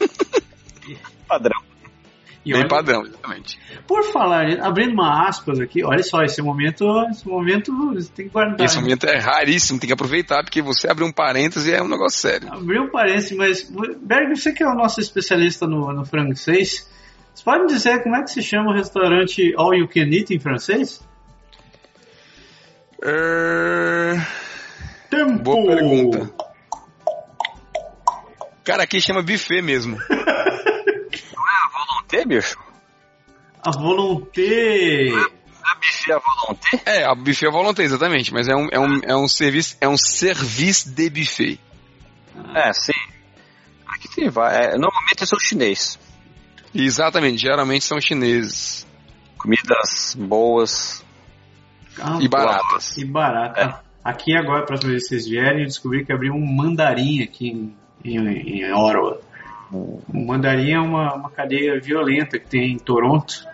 [1.28, 1.60] Padrão.
[2.44, 3.58] E Bem olha- padrão, exatamente.
[3.86, 8.32] Por falar, abrindo uma aspas aqui, olha só, esse momento, esse momento você tem que
[8.32, 8.64] guardar.
[8.64, 12.18] Esse momento é raríssimo, tem que aproveitar, porque você abrir um parêntese é um negócio
[12.18, 12.52] sério.
[12.52, 13.70] Abriu um parênteses, mas
[14.02, 16.88] Berg, você que é o nosso especialista no, no francês,
[17.34, 20.34] você pode me dizer como é que se chama o restaurante All You Can Eat
[20.34, 21.00] em francês?
[23.02, 24.14] É,
[25.10, 25.42] Tempo!
[25.42, 26.30] Boa pergunta.
[28.64, 29.98] Cara, aqui chama buffet mesmo.
[32.14, 32.58] Volonté, bicho?
[33.62, 35.08] A volonté.
[35.64, 36.82] A bife à volonté?
[36.84, 39.88] É, a buffet à volonté, exatamente, mas é um, é um, é um serviço, é
[39.88, 41.58] um serviço de buffet.
[42.54, 42.92] É, sim.
[43.86, 44.66] Aqui sim, vai.
[44.66, 45.98] É, normalmente sou chinês.
[46.74, 48.86] Exatamente, geralmente são chineses.
[49.38, 51.04] Comidas boas.
[51.98, 52.96] Ah, E baratas.
[52.98, 53.82] E barata.
[54.02, 57.48] Aqui agora, a próxima vez que vocês vierem, eu descobri que abriu um mandarim aqui
[57.48, 57.74] em,
[58.04, 59.20] em, em Ottawa.
[59.72, 63.46] O mandarim é uma, uma cadeia violenta que tem em Toronto.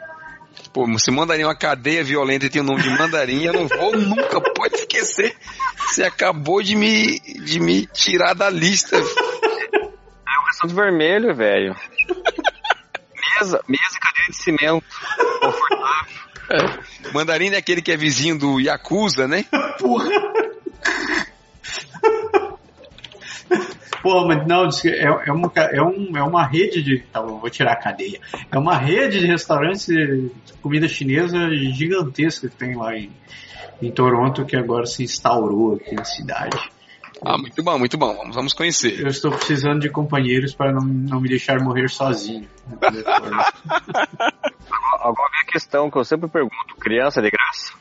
[0.72, 3.66] Pô, se mandarim é uma cadeia violenta e tem o nome de mandarim, eu não
[3.66, 5.34] vou nunca, pode esquecer.
[5.76, 8.96] Você acabou de me, de me tirar da lista.
[8.96, 11.74] É o restaurante vermelho, velho.
[13.40, 14.84] mesa, mesa e cadeira de cimento.
[15.40, 16.20] Confortável.
[17.12, 19.44] Mandarim é aquele que é vizinho do Yakuza, né?
[19.78, 20.29] Porra!
[24.02, 27.00] Pô, mas não, é, é, uma, é, um, é uma rede de.
[27.00, 28.20] Tá, bom, vou tirar a cadeia.
[28.50, 30.30] É uma rede de restaurantes de
[30.62, 33.10] comida chinesa gigantesca que tem lá em,
[33.82, 36.58] em Toronto, que agora se instaurou aqui na cidade.
[37.22, 38.14] Ah, muito bom, muito bom.
[38.14, 38.98] Vamos, vamos conhecer.
[38.98, 42.48] Eu estou precisando de companheiros para não, não me deixar morrer sozinho.
[42.70, 43.52] Agora,
[45.00, 47.74] agora vem a questão que eu sempre pergunto: criança de graça?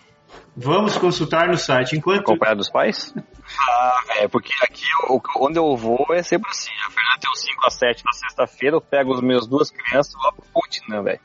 [0.62, 1.96] Vamos consultar no site.
[1.96, 2.20] Enquanto.
[2.22, 3.14] Acompanhado dos pais?
[3.60, 6.70] Ah, velho, porque aqui o- onde eu vou é sempre assim.
[6.86, 10.14] A Fernanda tem os 5 a 7 na sexta-feira, eu pego as minhas duas crianças
[10.24, 11.20] lá pro Continã, velho.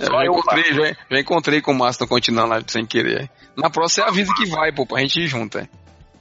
[0.00, 3.30] Só já eu encontrei, já, já encontrei com o Márcio no Continente lá sem querer.
[3.54, 5.58] Na próxima você avisa que vai, pô, pra gente ir junto.
[5.58, 5.68] é.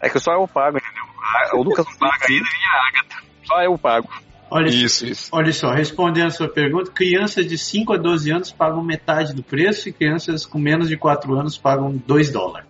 [0.01, 1.03] É que só eu pago, entendeu?
[1.23, 3.23] Ah, O Lucas não paga ainda e a Agatha.
[3.45, 4.09] Só eu pago.
[4.51, 5.29] Olha, Isso, isso.
[5.31, 9.43] olha só, respondendo a sua pergunta, crianças de 5 a 12 anos pagam metade do
[9.43, 12.67] preço e crianças com menos de 4 anos pagam 2 dólares.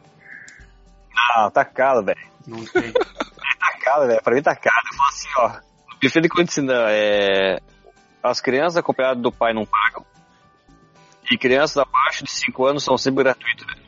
[1.35, 2.19] Ah, tá caro, velho.
[2.45, 2.91] Não tem.
[2.91, 4.21] Tá caro, velho.
[4.21, 4.81] Pra mim tá caro.
[4.91, 5.49] Eu falo assim, ó.
[5.93, 7.59] No buffet de Continã, é...
[8.21, 10.05] As crianças acompanhadas do pai não pagam.
[11.31, 13.79] E crianças abaixo de 5 anos são sempre gratuitas, velho.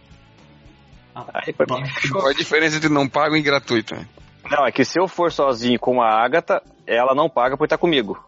[1.33, 1.83] Aí pra mim.
[2.11, 3.95] Qual a diferença entre não pago e gratuito?
[3.95, 4.07] né?
[4.49, 6.61] Não, é que se eu for sozinho com a Agatha,
[6.95, 8.21] ela não paga por estar comigo.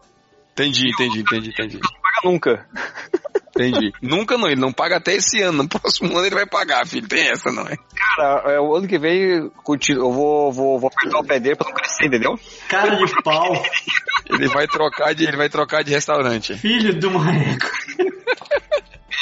[0.52, 1.80] Entendi, entendi, entendi, entendi.
[1.82, 2.66] Não paga nunca.
[3.56, 3.92] Entendi.
[4.02, 5.64] Nunca não, ele não paga até esse ano.
[5.64, 7.06] No próximo ano ele vai pagar, filho.
[7.08, 7.76] Tem essa, não é?
[8.16, 11.68] Cara, é, o ano que vem eu vou, vou, vou apertar o pé dele pra
[11.68, 12.38] não crescer, entendeu?
[12.68, 13.52] Cara de pau,
[14.30, 16.54] Ele vai trocar de, ele vai trocar de restaurante.
[16.56, 17.66] filho do maneco.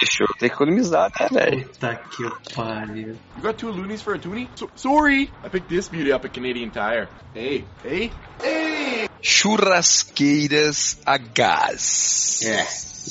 [0.01, 1.69] Bicho, eu tenho que economizar, né, velho?
[1.69, 3.09] Puta que pariu.
[3.37, 4.49] You got two loonies for a toonie?
[4.57, 7.09] So- sorry, I picked this beauty up at Canadian Tire.
[7.35, 8.11] Hey, hey,
[8.43, 9.09] hey!
[9.23, 12.41] Churrasqueiras a gás.
[12.45, 12.63] É,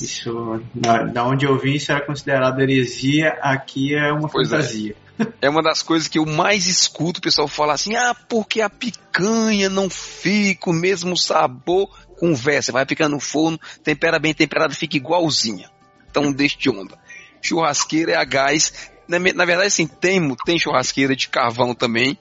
[0.03, 4.57] isso, da, da onde eu vim, isso era considerado heresia, aqui é uma Pois é.
[4.57, 4.95] fantasia.
[5.41, 8.69] É uma das coisas que eu mais escuto o pessoal falar assim: ah, porque a
[8.69, 11.89] picanha não fica o mesmo sabor.
[12.19, 15.71] Conversa, vai ficar no forno, tempera bem temperado, fica igualzinha.
[16.09, 16.95] Então deixa de onda.
[17.41, 18.91] Churrasqueira é a gás.
[19.07, 22.17] Na, na verdade, assim, tem, tem churrasqueira de carvão também,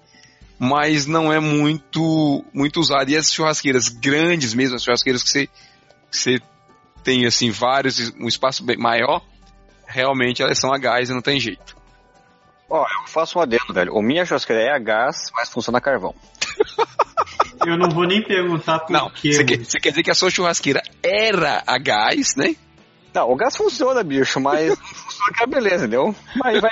[0.63, 3.11] mas não é muito, muito usada.
[3.11, 6.41] E as churrasqueiras grandes mesmo, as churrasqueiras que você, que você
[7.03, 9.23] tem assim vários, um espaço bem maior,
[9.87, 11.75] realmente elas são a gás e não tem jeito.
[12.69, 13.95] Ó, eu faço um adendo, velho.
[13.95, 16.15] O minha churrasqueira é a gás, mas funciona a carvão.
[17.67, 19.33] Eu não vou nem perguntar por Não, quê.
[19.35, 22.57] você quer, você quer dizer que a sua churrasqueira era a gás, né?
[23.13, 26.15] Não, o gás funciona, bicho, mas não funciona que é beleza, entendeu?
[26.37, 26.71] Mas vai,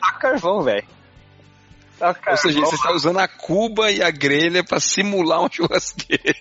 [0.00, 0.84] tá com carvão, velho.
[1.98, 5.50] Tá com Ou seja, você está usando a cuba e a grelha para simular uma
[5.50, 6.34] churrasqueira.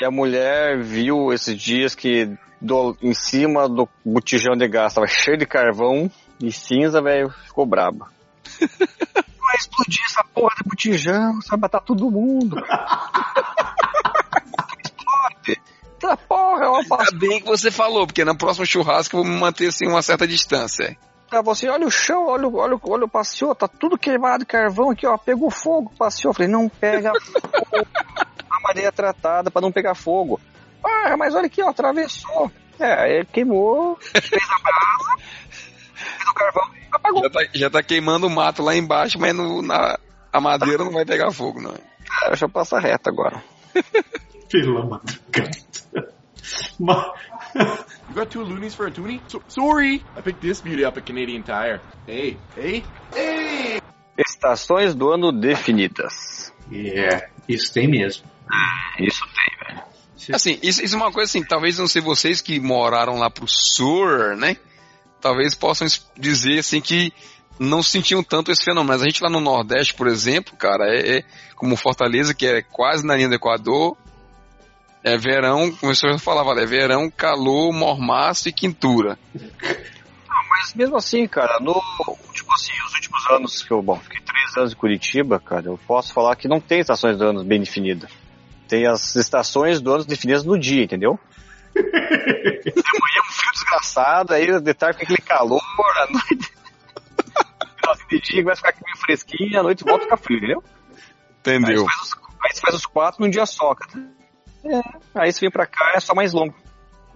[0.00, 2.28] E a mulher viu esses dias que
[2.60, 6.10] do- em cima do botijão de gás tava cheio de carvão
[6.42, 8.10] e cinza, velho, ficou braba.
[9.46, 12.56] Vai explodir essa porra de botijão, você vai matar todo mundo.
[14.84, 15.60] Explode.
[15.96, 19.38] Eita porra, ó, Ainda bem que você falou, porque na próxima churrasco eu vou me
[19.38, 20.96] manter assim uma certa distância.
[21.28, 24.40] Pra você, olha o chão, olha, o- olha, o- olha o passeio, tá tudo queimado
[24.40, 25.16] de carvão aqui, ó.
[25.18, 26.30] Pegou fogo, passeio.
[26.30, 27.40] Eu falei, não pega fogo.
[28.50, 30.40] A madeira tratada pra não pegar fogo.
[30.84, 32.50] Ah, mas olha aqui, ó, atravessou.
[32.78, 35.22] É, ele queimou, fez a brasa,
[35.88, 37.22] fez o carvão e apagou.
[37.22, 39.98] Já tá, já tá queimando o mato lá embaixo, mas no- na,
[40.32, 41.74] a madeira não vai pegar fogo, não.
[42.22, 43.42] Ah, Deixa eu passar reto agora.
[44.50, 46.15] Pela madrugada.
[46.78, 47.06] Mas-
[48.08, 49.20] You got two loonies for a toonie?
[49.28, 51.80] So- sorry, I picked this beauty up at Canadian Tire.
[52.06, 53.80] Hey, hey, hey!
[54.16, 56.52] Estações do ano definidas.
[56.72, 58.24] É, isso tem mesmo.
[58.98, 59.86] Isso tem, velho.
[60.34, 63.46] Assim, isso, isso é uma coisa assim, talvez não sei vocês que moraram lá pro
[63.48, 64.06] sul,
[64.36, 64.56] né?
[65.20, 67.12] Talvez possam dizer assim que
[67.58, 68.92] não sentiam tanto esse fenômeno.
[68.92, 72.62] Mas a gente lá no Nordeste, por exemplo, cara, é, é como Fortaleza, que é
[72.62, 73.96] quase na linha do Equador,
[75.06, 79.16] é verão, como o senhor falava, é verão, calor, mormaço e quintura.
[80.50, 81.74] Mas mesmo assim, cara, no.
[82.32, 83.80] Tipo assim, os últimos anos que eu.
[83.80, 87.24] Bom, fiquei três anos em Curitiba, cara, eu posso falar que não tem estações do
[87.24, 88.10] ano bem definidas.
[88.66, 91.20] Tem as estações do ano definidas no dia, entendeu?
[91.72, 95.62] De manhã um frio desgraçado, aí de tarde fica aquele calor,
[95.98, 96.50] à noite.
[97.76, 100.64] Finalzinho de dia a ficar meio fresquinho, à noite volta a ficar frio, entendeu?
[101.46, 101.84] Aí Entendeu?
[101.84, 102.12] você faz os,
[102.44, 104.15] aí você faz os quatro num dia só, cara.
[104.68, 104.82] É,
[105.14, 106.54] aí você vem pra cá, é só mais longo.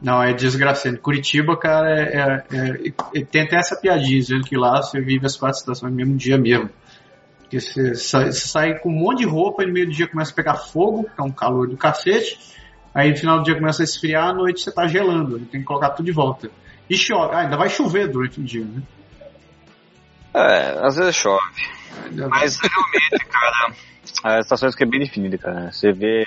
[0.01, 0.99] Não, é desgraçado.
[0.99, 5.37] Curitiba, cara, é, é- é- tem até essa piadinha dizendo que lá você vive as
[5.37, 6.71] quatro estações no mesmo dia mesmo.
[7.41, 10.09] Porque você sai, você sai com um monte de roupa e no meio do dia
[10.09, 12.39] começa a pegar fogo, que é um calor do cacete.
[12.95, 15.39] Aí no final do dia começa a esfriar, à noite você tá gelando.
[15.41, 16.51] Tem que colocar tudo de volta.
[16.89, 17.35] E chove.
[17.35, 18.83] Ah, ainda vai chover durante o dia, né?
[20.33, 21.45] É, às vezes chove.
[22.31, 23.75] Mas realmente, cara,
[24.25, 25.71] as estações que é bem definida, cara.
[25.71, 26.27] Você vê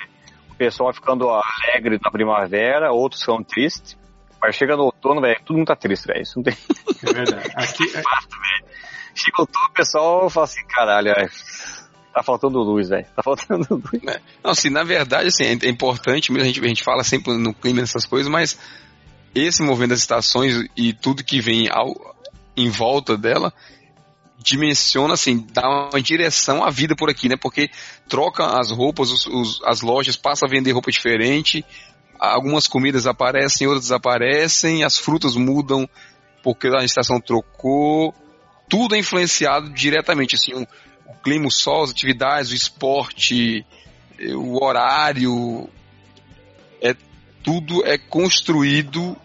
[0.54, 3.98] o pessoal ficando alegre na primavera, outros ficam tristes.
[4.42, 6.22] Mas chega no outono, velho, todo mundo tá triste, velho.
[6.22, 7.50] Isso não tem É verdade.
[7.56, 8.74] Aqui, é- fato, velho.
[9.16, 11.28] Chega o outono, o pessoal fala assim, caralho, é,
[12.14, 13.06] tá faltando luz, velho.
[13.16, 14.04] Tá faltando luz.
[14.44, 17.38] Não, assim, na verdade, assim, é é importante mesmo, a gente, a gente fala sempre
[17.38, 18.60] no clima dessas coisas, mas
[19.34, 22.16] esse movimento das estações e tudo que vem ao,
[22.56, 23.54] em volta dela
[24.40, 27.36] dimensiona, assim, dá uma direção à vida por aqui, né?
[27.38, 27.70] Porque
[28.10, 31.64] troca as roupas, os- os- as lojas passam a vender roupa diferente,
[32.20, 35.88] algumas comidas aparecem, outras desaparecem, as frutas mudam
[36.44, 38.14] porque a estação trocou,
[38.68, 40.68] tudo é influenciado diretamente, assim, o,
[41.24, 43.66] clima, o sol, as atividades, o esporte,
[44.20, 45.70] eh, o horário,
[46.82, 46.94] é
[47.42, 49.16] tudo é construído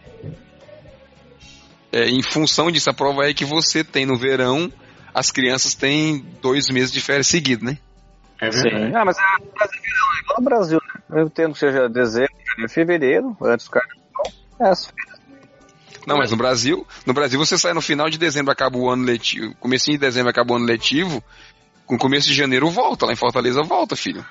[1.90, 2.90] é, em função disso.
[2.90, 4.70] A prova é que você tem no verão,
[5.18, 7.78] as crianças têm dois meses de férias seguidos, né?
[8.40, 8.94] é verdade.
[8.94, 9.22] Ah, mas é,
[9.58, 11.02] mas é é igual no Brasil, né?
[11.10, 14.32] Eu entendo que seja dezembro, janeiro, fevereiro, antes do carnaval.
[14.60, 15.18] É, as férias.
[16.06, 19.04] Não, mas no Brasil, no Brasil você sai no final de dezembro, acaba o ano
[19.04, 21.22] letivo, comecinho de dezembro acaba o ano letivo,
[21.84, 24.24] com começo de janeiro volta, lá em Fortaleza volta, filho.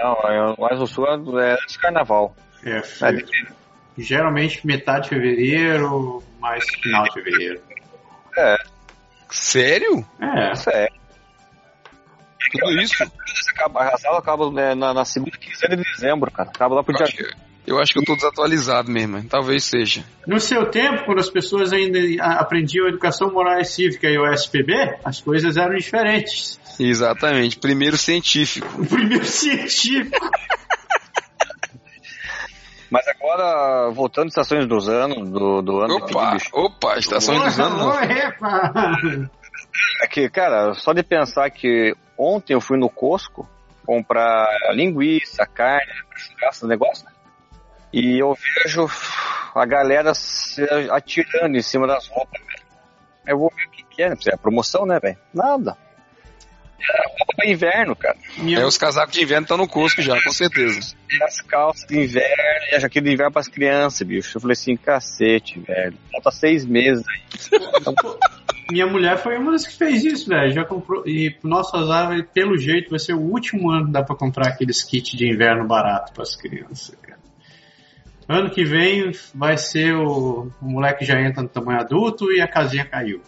[0.00, 2.34] Não, é, mais no sul é antes do carnaval.
[2.64, 7.60] É, É, geralmente metade de fevereiro, mais final de fevereiro.
[9.30, 10.04] Sério?
[10.20, 10.88] É, Isso é.
[12.50, 12.94] Tudo isso?
[13.50, 16.48] Acaba, a sala acaba né, na, na segunda quinzena de dezembro, cara.
[16.48, 17.36] Acaba lá pro Eu dia acho, que,
[17.66, 20.04] eu acho que eu tô desatualizado mesmo, talvez seja.
[20.26, 24.26] No seu tempo, quando as pessoas ainda aprendiam a educação moral e cívica e o
[24.32, 26.58] SPB, as coisas eram diferentes.
[26.80, 28.66] Exatamente, primeiro científico.
[28.80, 30.30] O primeiro científico.
[32.90, 37.60] Mas agora, voltando às estações dos anos, do, do ano Opa, bicho, opa, estações dos
[37.60, 37.78] anos.
[37.78, 38.02] não.
[38.02, 38.72] Epa!
[40.02, 43.48] é que, cara, só de pensar que ontem eu fui no Costco
[43.84, 47.12] comprar linguiça, carne, churrasco, negócio, né?
[47.92, 48.86] E eu vejo
[49.54, 52.68] a galera se atirando em cima das roupas, velho.
[53.26, 54.16] Eu vou ver o que, que é, né?
[54.32, 55.18] É promoção, né, velho?
[55.32, 55.76] Nada.
[56.80, 58.16] É roupa pra inverno, cara.
[58.36, 60.94] Minha, É, os casacos de inverno estão no Cusco já, com certeza.
[61.10, 64.36] E as calças de inverno e a jaqueta de inverno pras crianças, bicho.
[64.36, 65.96] Eu falei assim, cacete, velho.
[66.12, 67.20] Falta seis meses aí.
[68.70, 70.52] minha mulher foi uma das que fez isso, velho.
[70.52, 71.06] Já comprou.
[71.06, 74.48] E pro nosso azar, pelo jeito, vai ser o último ano que dá pra comprar
[74.48, 77.18] aqueles kits de inverno barato pras crianças, cara.
[78.28, 82.46] Ano que vem vai ser o, o moleque já entra no tamanho adulto e a
[82.46, 83.22] casinha caiu.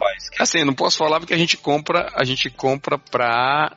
[0.00, 3.76] Rapaz, Assim, eu não posso falar porque a gente compra, a gente compra pra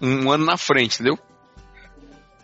[0.00, 1.18] um ano na frente, entendeu?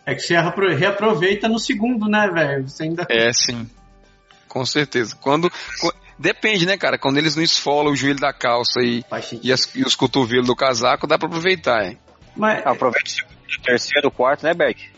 [0.05, 0.35] É que você
[0.77, 2.69] reaproveita no segundo, né, velho?
[2.69, 3.69] Você ainda É, sim.
[4.47, 5.17] Com certeza.
[5.17, 5.51] Quando.
[6.19, 6.97] Depende, né, cara?
[6.99, 10.47] Quando eles não esfolam o joelho da calça e, faz e, as- e os cotovelos
[10.47, 11.99] do casaco, dá pra aproveitar, hein?
[12.35, 14.91] Mas, aproveita o segundo, terceiro, quarto, né, Beck?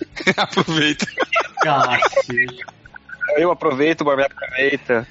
[0.36, 1.06] Aproveita.
[1.62, 2.64] Cacete.
[3.36, 5.06] Eu aproveito, o Barbie aproveita.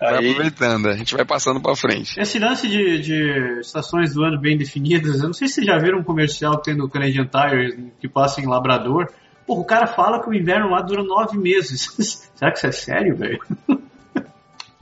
[0.00, 2.18] Vai Aí, aproveitando, a gente vai passando pra frente.
[2.20, 5.76] Esse lance de, de estações do ano bem definidas, eu não sei se vocês já
[5.76, 9.10] viram um comercial que tem no Canadian Tire que passa em Labrador.
[9.44, 11.88] Porra, o cara fala que o inverno lá dura nove meses.
[12.34, 13.40] Será que isso é sério, velho?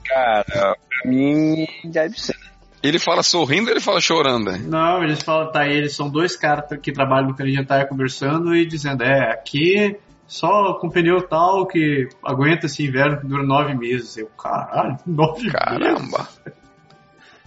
[0.05, 2.35] cara, pra mim deve ser.
[2.83, 4.51] Ele fala sorrindo ou ele fala chorando?
[4.59, 8.67] Não, eles falam, tá, eles são dois caras que trabalham no Canadian Tire conversando e
[8.67, 9.97] dizendo, é, aqui
[10.27, 14.17] só com pneu tal que aguenta esse inverno que dura nove meses.
[14.17, 15.53] Eu, caralho, nove meses?
[15.53, 16.27] Caramba.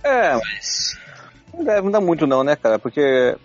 [0.02, 0.98] É, mas.
[1.52, 2.78] Não deve mudar muito, não, né, cara?
[2.78, 3.36] Porque.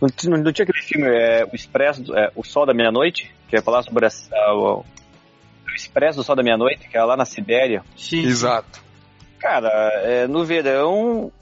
[0.00, 3.62] Não, não tinha aquele filme, é, O Expresso, é, O Sol da Meia-Noite, que ia
[3.62, 4.80] falar sobre a, a- o,
[5.66, 7.82] o Expresso do Sol da Meia-Noite, que é lá na Sibéria.
[7.96, 8.20] Sim.
[8.24, 8.80] Exato.
[9.40, 9.68] Cara,
[10.04, 11.32] é, no verão, o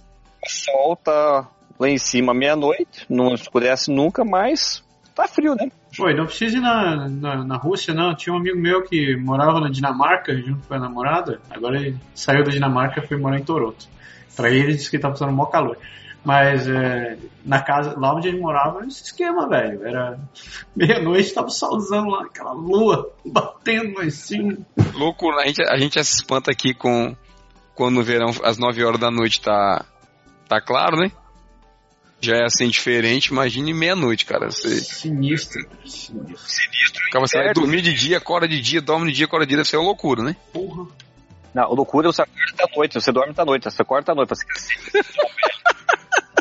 [0.48, 1.48] sol tá
[1.78, 4.82] lá em cima meia-noite, não escurece nunca, mas
[5.16, 5.70] tá frio, né?
[5.96, 8.14] Pô, e não precisa ir na, na, na Rússia, não.
[8.14, 11.40] Tinha um amigo meu que morava na Dinamarca junto com a namorada.
[11.50, 13.88] Agora ele saiu da Dinamarca e foi morar em Toronto.
[14.36, 15.78] Pra ele, ele disse que tá passando mó calor.
[16.22, 19.86] Mas é, na casa, lá onde ele morava, era esse esquema, velho.
[19.86, 20.18] Era
[20.74, 24.58] meia-noite, tava solzão lá, aquela lua batendo lá em cima.
[24.92, 27.16] Loucura, a gente, a gente já se espanta aqui com
[27.74, 29.84] quando no verão, às 9 horas da noite, tá,
[30.48, 31.10] tá claro, né?
[32.20, 34.50] Já é assim diferente, imagine meia-noite, cara.
[34.50, 37.02] Você, Sinistro, sinistro.
[37.12, 39.58] cara, você vai dormir de dia, acorda de dia, dorme de dia, acorda de dia,
[39.58, 40.34] deve ser uma loucura, né?
[40.52, 40.86] Porra.
[41.54, 44.44] Não, loucura você acorda à noite, você dorme à noite, você acorda à noite, você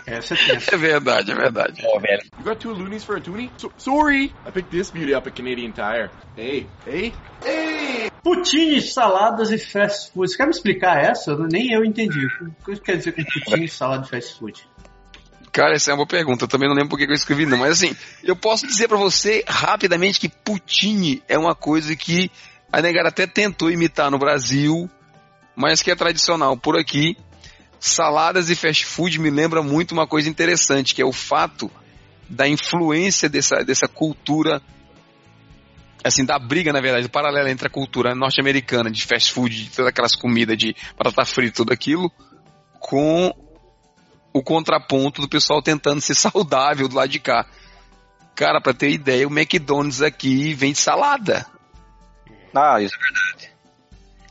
[0.07, 0.59] Essa é.
[0.73, 1.81] É verdade, é verdade.
[1.83, 2.21] ó, velho.
[2.37, 3.49] You got two loonies for a toonie?
[3.57, 4.25] So- sorry!
[4.45, 6.11] I picked this beauty up at Canadian Tire.
[6.37, 7.11] Hey, hey,
[7.43, 8.11] hey!
[8.23, 10.29] Poutine, saladas e fast food.
[10.29, 11.35] Você quer me explicar essa?
[11.51, 12.27] Nem eu entendi.
[12.61, 14.67] O que quer dizer com poutine, salada e fast food?
[15.55, 16.43] Cara, essa é uma boa pergunta.
[16.43, 17.59] Eu também não lembro por que que eu escrevi, não.
[17.59, 22.29] Mas assim, eu posso dizer pra você rapidamente que poutine é uma coisa que
[22.69, 24.89] a negara até tentou imitar no Brasil,
[25.55, 27.17] mas que é tradicional por aqui.
[27.79, 31.71] Saladas e fast food me lembra muito uma coisa interessante, que é o fato
[32.29, 34.61] da influência dessa, dessa cultura,
[36.03, 39.87] assim, da briga, na verdade, paralela entre a cultura norte-americana de fast food, de todas
[39.87, 42.11] aquelas comidas de batata frita, tudo aquilo,
[42.77, 43.44] com
[44.35, 47.45] o contraponto do pessoal tentando ser saudável do lado de cá.
[48.35, 51.45] Cara, pra ter ideia, o McDonald's aqui vende salada.
[52.53, 53.55] Ah, isso é verdade.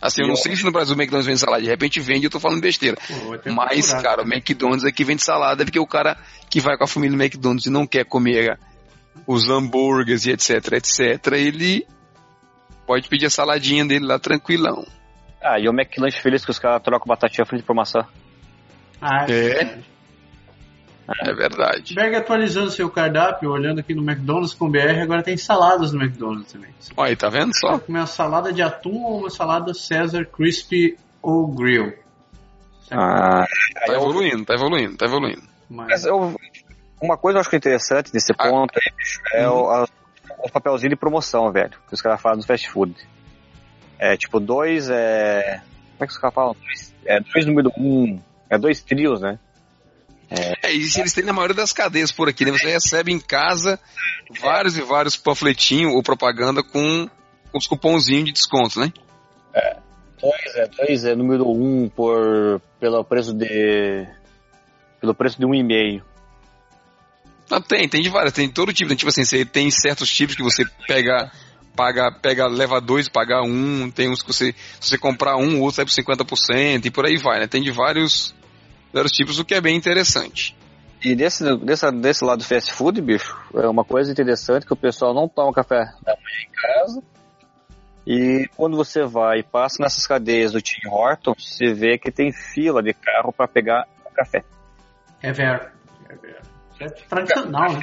[0.03, 2.31] Assim, eu não sei se no Brasil o McDonald's vende salada, de repente vende, eu
[2.31, 2.99] tô falando besteira.
[2.99, 6.19] Pô, Mas, cara, o McDonald's aqui vende salada porque o cara
[6.51, 8.59] que vai com a família no McDonald's e não quer comer
[9.27, 11.87] os hambúrgueres e etc, etc, ele
[12.87, 14.87] pode pedir a saladinha dele lá tranquilão.
[15.43, 18.07] Ah, e o McLanche feliz que os caras trocam batatinha frita por maçã.
[19.01, 19.63] Ah, É.
[19.63, 19.94] É
[21.35, 21.95] verdade.
[21.95, 26.53] Berg atualizando seu cardápio, olhando aqui no McDonald's com BR, agora tem saladas no McDonald's
[26.53, 26.71] também.
[26.97, 27.81] Olha aí, tá vendo só?
[27.87, 31.93] uma salada de atum ou uma salada Caesar Crispy ou Grill.
[32.89, 33.01] Certo?
[33.01, 33.47] Ah,
[33.87, 35.43] Tá evoluindo, tá evoluindo, tá evoluindo.
[35.69, 36.35] Mas, eu,
[37.01, 38.49] uma coisa eu acho que é interessante nesse Ah.
[38.49, 39.89] ponto aí, bicho, é o, a,
[40.39, 42.95] o papelzinho de promoção, velho, que os caras falam no fast food.
[43.99, 45.61] É tipo, dois é.
[45.97, 46.57] Como é que os caras falam?
[46.61, 48.21] Dois, é dois número um.
[48.51, 49.39] É dois trios, né?
[50.62, 52.51] É isso, eles têm na maioria das cadeias por aqui, né?
[52.51, 53.79] Você recebe em casa
[54.41, 57.09] vários e vários panfletinhos ou propaganda com,
[57.55, 58.93] os cupomzinhos de desconto, né?
[60.20, 64.07] Dois é, dois é número um por, pelo preço de.
[65.01, 66.03] Pelo preço de um e-mail.
[67.51, 68.97] Ah, tem, tem de várias, tem todo tipo, né?
[68.97, 71.31] tipo assim, você tem certos tipos que você pega,
[71.77, 75.59] paga, pega, leva dois e paga um, tem uns que você, se você comprar um,
[75.59, 77.47] o outro sai por 50% e por aí vai, né?
[77.47, 78.35] Tem de vários,
[78.95, 80.57] vários tipos, o que é bem interessante.
[81.03, 84.77] E desse, desse, desse lado do fast food, bicho, é uma coisa interessante que o
[84.77, 87.03] pessoal não toma café da manhã em casa.
[88.07, 92.33] E quando você vai e passa nessas cadeias do Tim Horton, você vê que tem
[92.33, 94.45] fila de carro para pegar café.
[95.21, 95.69] é vero.
[96.09, 97.81] É é tradicional, né?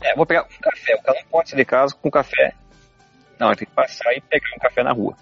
[0.00, 0.94] É, vou pegar um café.
[0.94, 2.54] O cara não pode sair de casa com café.
[3.38, 5.16] Não, ele tem que passar e pegar um café na rua.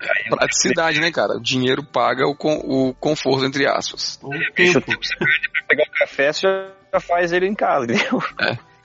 [0.00, 1.36] Aí, Praticidade, né, cara?
[1.36, 4.18] O dinheiro paga o, con- o conforto, entre aspas.
[4.22, 4.80] O tempo.
[4.80, 6.46] tempo você perde pra pegar o café, você
[6.92, 8.22] já faz ele em casa, entendeu?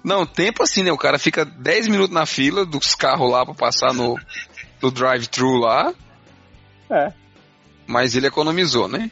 [0.04, 0.92] Não, tempo assim, né?
[0.92, 4.20] O cara fica 10 minutos na fila dos carros lá pra passar no,
[4.82, 5.94] no drive-thru lá,
[6.90, 7.14] É.
[7.88, 9.10] mas ele economizou, né?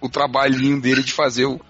[0.00, 1.60] O trabalhinho dele de fazer o,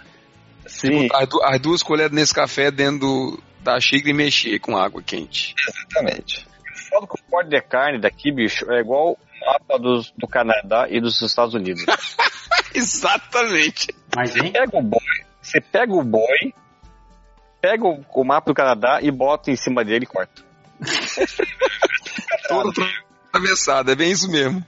[0.66, 4.76] Sim, as, du- as duas colheres nesse café dentro do- da xícara e mexer com
[4.76, 5.54] água quente.
[5.68, 6.46] exatamente.
[6.74, 9.16] O foda que o corte de carne daqui, bicho, é igual
[9.46, 11.84] mapa dos, do Canadá e dos Estados Unidos.
[12.74, 13.94] Exatamente.
[14.14, 14.52] Mas, hein?
[14.52, 15.00] pega o boi,
[15.40, 16.52] você pega o boi,
[17.60, 20.42] pega o, o mapa do Canadá e bota em cima dele e corta.
[22.48, 22.72] Todo
[23.28, 24.64] atravessado, é bem isso mesmo.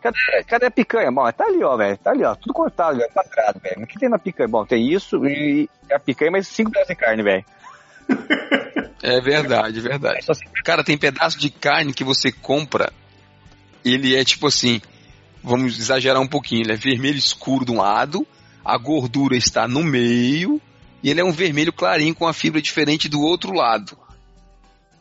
[0.00, 1.12] Cadê, cadê a picanha?
[1.12, 1.98] Bom, tá ali, ó, velho.
[1.98, 2.34] Tá ali, ó.
[2.34, 3.10] Tudo cortado, velho.
[3.12, 3.82] Quadrado, velho.
[3.82, 4.48] O que tem na picanha?
[4.48, 7.44] Bom, tem isso e a picanha mais 5 pedaços de carne, velho.
[9.02, 10.26] É verdade, é verdade.
[10.64, 12.92] Cara, tem pedaço de carne que você compra,
[13.84, 14.80] ele é tipo assim,
[15.42, 18.26] vamos exagerar um pouquinho, ele é vermelho escuro de um lado,
[18.64, 20.60] a gordura está no meio,
[21.02, 23.96] e ele é um vermelho clarinho com a fibra diferente do outro lado.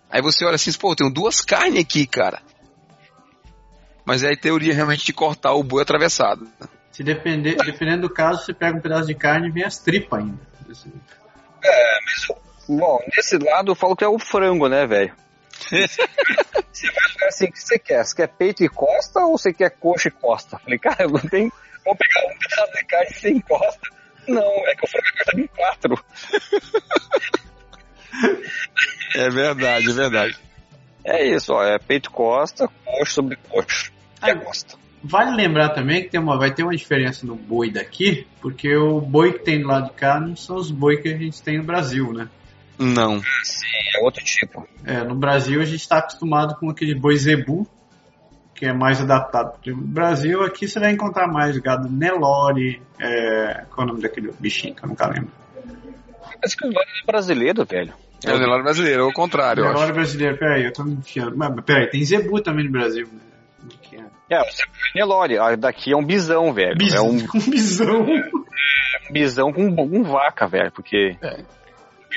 [0.09, 2.41] Aí você olha assim, pô, tem duas carnes aqui, cara.
[4.05, 6.47] Mas é a teoria realmente de cortar o boi atravessado.
[6.91, 10.19] Se depender, dependendo do caso, você pega um pedaço de carne e vem as tripas
[10.19, 10.39] ainda.
[10.69, 10.91] Assim,
[12.67, 15.13] Bom, nesse lado eu falo que é o frango, né, velho?
[15.59, 18.05] Você vai ficar assim, o que você quer?
[18.05, 20.57] Você quer peito e costa ou você quer coxa e costa?
[20.59, 21.51] Falei, cara, não tem.
[21.85, 23.89] Vou pegar um pedaço de carne sem costa.
[24.27, 26.05] Não, é que o frango cortado em quatro.
[29.15, 30.39] É verdade, é verdade.
[31.03, 31.63] É isso, ó.
[31.63, 33.91] É peito costa, coxa sobre coxa.
[34.21, 34.77] Que é costa.
[35.01, 38.99] Vale lembrar também que tem uma, vai ter uma diferença no boi daqui, porque o
[38.99, 41.57] boi que tem do lado de cá não são os boi que a gente tem
[41.57, 42.27] no Brasil, né?
[42.79, 43.21] Não.
[43.95, 44.67] É outro tipo.
[44.85, 47.67] É, no Brasil a gente está acostumado com aquele boi zebu,
[48.55, 50.41] que é mais adaptado para o Brasil.
[50.43, 54.83] Aqui você vai encontrar mais gado Nelore, é, qual é o nome daquele bichinho que
[54.83, 55.29] eu nunca lembro?
[56.43, 57.93] Acho que o Nelore é brasileiro, velho.
[58.25, 59.75] É o Nelore brasileiro, é o contrário, eu acho.
[59.75, 61.35] Nelore brasileiro, peraí, eu tô me enfiando.
[61.37, 63.07] Mas, peraí, tem zebu também no Brasil.
[63.11, 63.19] né?
[64.29, 65.37] É- É, você põe Nelore.
[65.39, 66.77] Ah, Daqui é um bisão, velho.
[66.77, 68.05] Bis- É um um bisão.
[69.11, 70.71] bisão com, com vaca, velho.
[70.71, 71.17] Porque.
[71.21, 71.39] É.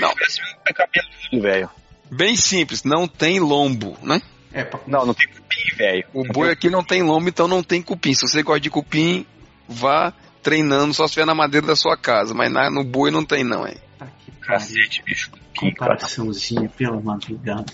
[0.01, 0.15] Não.
[0.15, 1.71] Parece um cabeludo, velho.
[2.11, 4.21] Bem simples, não tem lombo, né?
[4.53, 4.81] É, pra...
[4.87, 6.05] Não, não tem cupim, velho.
[6.13, 8.13] O boi aqui não tem lombo, então não tem cupim.
[8.15, 9.25] Se você gosta de cupim,
[9.69, 10.13] vá
[10.43, 12.35] treinando só se estiver na madeira da sua casa.
[12.35, 13.77] Mas na- no boi não tem, não, é.
[13.99, 14.31] Tá que.
[14.43, 15.31] Cacete, bicho.
[15.31, 15.93] Cupim, cara.
[15.93, 17.73] Comparaçãozinha pela madrugada.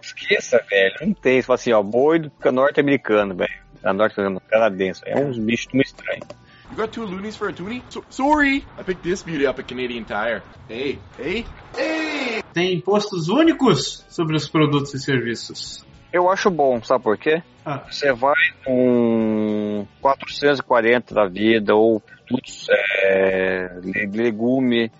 [0.00, 0.94] Esqueça, velho.
[1.02, 1.40] Não tem.
[1.40, 3.52] Você fala assim, ó, boi do norte-americano, velho.
[3.82, 5.02] Da norte-americano, canadense.
[5.04, 6.26] É uns bichos muito estranhos.
[6.70, 7.82] You got two loonies for a toonie?
[7.90, 8.64] So- sorry!
[8.78, 10.42] I picked this beauty up at Canadian Tire.
[10.68, 11.44] Hey, hey,
[11.76, 12.42] hey!
[12.52, 15.84] Tem impostos únicos sobre os produtos e serviços.
[16.12, 17.42] Eu acho bom, sabe por quê?
[17.64, 17.84] Ah.
[17.90, 24.90] Você vai com 440 da vida ou produtos, é, le- legume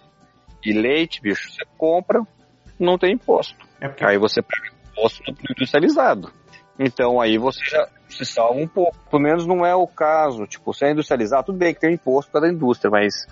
[0.64, 2.20] e leite, bicho, você compra,
[2.78, 3.56] não tem imposto.
[3.80, 6.30] É porque Aí você paga imposto no industrializado.
[6.78, 8.96] Então aí você já se salva um pouco.
[9.10, 10.46] Pelo menos não é o caso.
[10.46, 13.26] Tipo, se é industrializado, tudo bem que tem imposto para a indústria, mas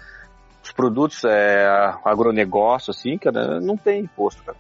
[0.62, 1.66] os produtos é,
[2.05, 4.57] agronegócio, assim, cara, não tem imposto, cara.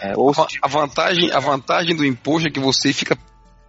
[0.00, 3.16] É, se A vantagem, a vantagem do imposto é que você fica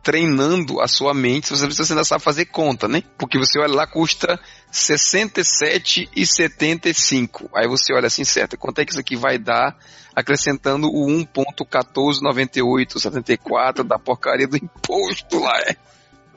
[0.09, 3.03] treinando a sua mente se você precisa ainda sabe fazer conta, né?
[3.15, 4.39] Porque você olha lá, custa R$
[4.71, 7.47] 67,75.
[7.53, 9.77] Aí você olha assim, certo, quanto é que isso aqui vai dar
[10.15, 15.75] acrescentando o 1.149874 da porcaria do imposto lá, é?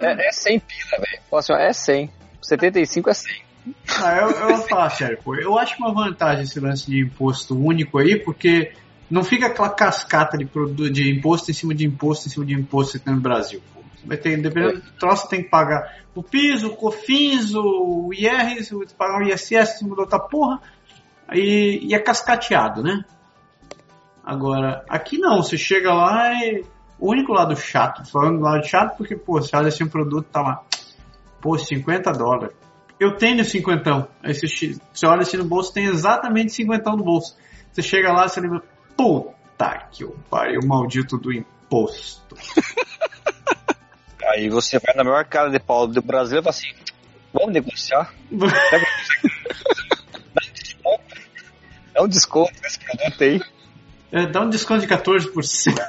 [0.00, 1.22] É, é 100 pila, velho.
[1.32, 2.10] Assim, é 100.
[2.42, 3.42] 75 é 100.
[4.02, 5.34] Ah, eu, eu vou falar sério, pô.
[5.34, 8.74] Eu acho uma vantagem esse lance de imposto único aí, porque
[9.12, 10.46] não fica aquela cascata de,
[10.90, 13.62] de imposto em cima de imposto em cima de imposto no Brasil.
[14.06, 18.56] Vai ter, dependendo do troço, tem que pagar o PIS, o COFINS, o IR,
[18.96, 20.60] pagar o ISS em cima da outra porra,
[21.30, 23.04] e, e é cascateado, né?
[24.24, 26.64] Agora, aqui não, você chega lá e.
[26.98, 30.28] O único lado chato, falando do lado chato, porque, pô, você olha assim um produto,
[30.30, 30.62] tá lá,
[31.40, 32.54] pô, 50 dólares.
[33.00, 34.06] Eu tenho cinquentão.
[34.22, 37.36] Aí você, você olha assim no bolso, tem exatamente cinquentão no bolso.
[37.72, 38.62] Você chega lá, você lembra,
[39.03, 42.36] puta que o pariu, maldito do imposto.
[44.30, 46.72] Aí você vai na maior cara de pau do Brasil e fala assim,
[47.32, 48.14] vamos negociar?
[48.30, 48.38] Dá
[50.40, 51.03] um desconto.
[51.92, 53.42] Dá um desconto nesse produto aí.
[54.12, 55.74] É, dá um desconto de 14%.
[55.74, 55.88] Dá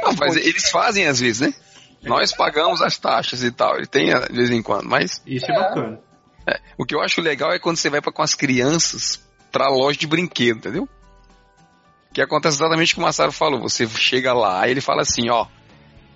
[0.00, 1.54] um Não, mas eles fazem às vezes, né?
[2.02, 5.54] Nós pagamos as taxas e tal, ele tem de vez em quando, mas Isso é,
[5.54, 6.00] bacana.
[6.76, 9.98] o que eu acho legal é quando você vai pra, com as crianças pra loja
[9.98, 10.88] de brinquedo, entendeu?
[12.12, 13.60] Que acontece exatamente o que o Massaro falou.
[13.60, 15.46] Você chega lá e ele fala assim, ó.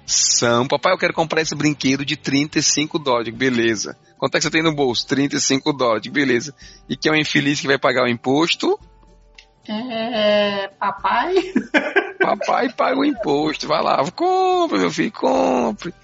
[0.07, 3.27] São, papai, eu quero comprar esse brinquedo de 35 dólares.
[3.27, 3.97] Digo, Beleza.
[4.19, 5.07] Quanto é que você tem no bolso?
[5.07, 6.03] 35 dólares.
[6.03, 6.55] Digo, Beleza.
[6.89, 8.79] E quem é o infeliz que vai pagar o imposto?
[9.67, 10.69] É.
[10.79, 11.35] Papai?
[12.21, 13.67] Papai paga o imposto.
[13.67, 15.95] Vai lá, compre, meu filho, compre.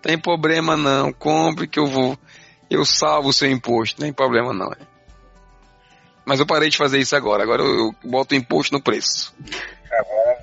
[0.00, 1.12] Tem problema não.
[1.12, 2.18] Compre que eu vou.
[2.70, 4.00] Eu salvo o seu imposto.
[4.00, 4.72] Não tem problema não.
[4.72, 4.91] é.
[6.24, 7.42] Mas eu parei de fazer isso agora.
[7.42, 9.34] Agora eu, eu boto o imposto no preço.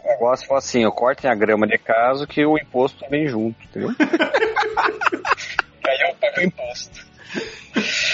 [0.03, 3.57] O negócio fala assim, ó, cortem a grama de casa que o imposto vem junto,
[3.63, 3.89] entendeu?
[5.85, 7.09] Aí eu pago o imposto.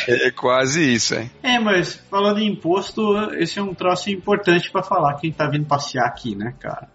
[0.07, 1.29] É quase isso, é.
[1.41, 5.65] É, mas falando em imposto, esse é um troço importante pra falar quem tá vindo
[5.65, 6.89] passear aqui, né, cara?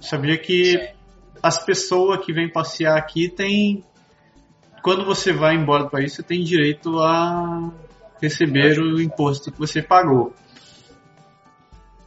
[0.00, 0.92] Sabia que
[1.42, 3.82] as pessoas que vêm passear aqui têm.
[4.82, 7.70] Quando você vai embora do país, você tem direito a
[8.24, 10.34] receber o imposto que você pagou.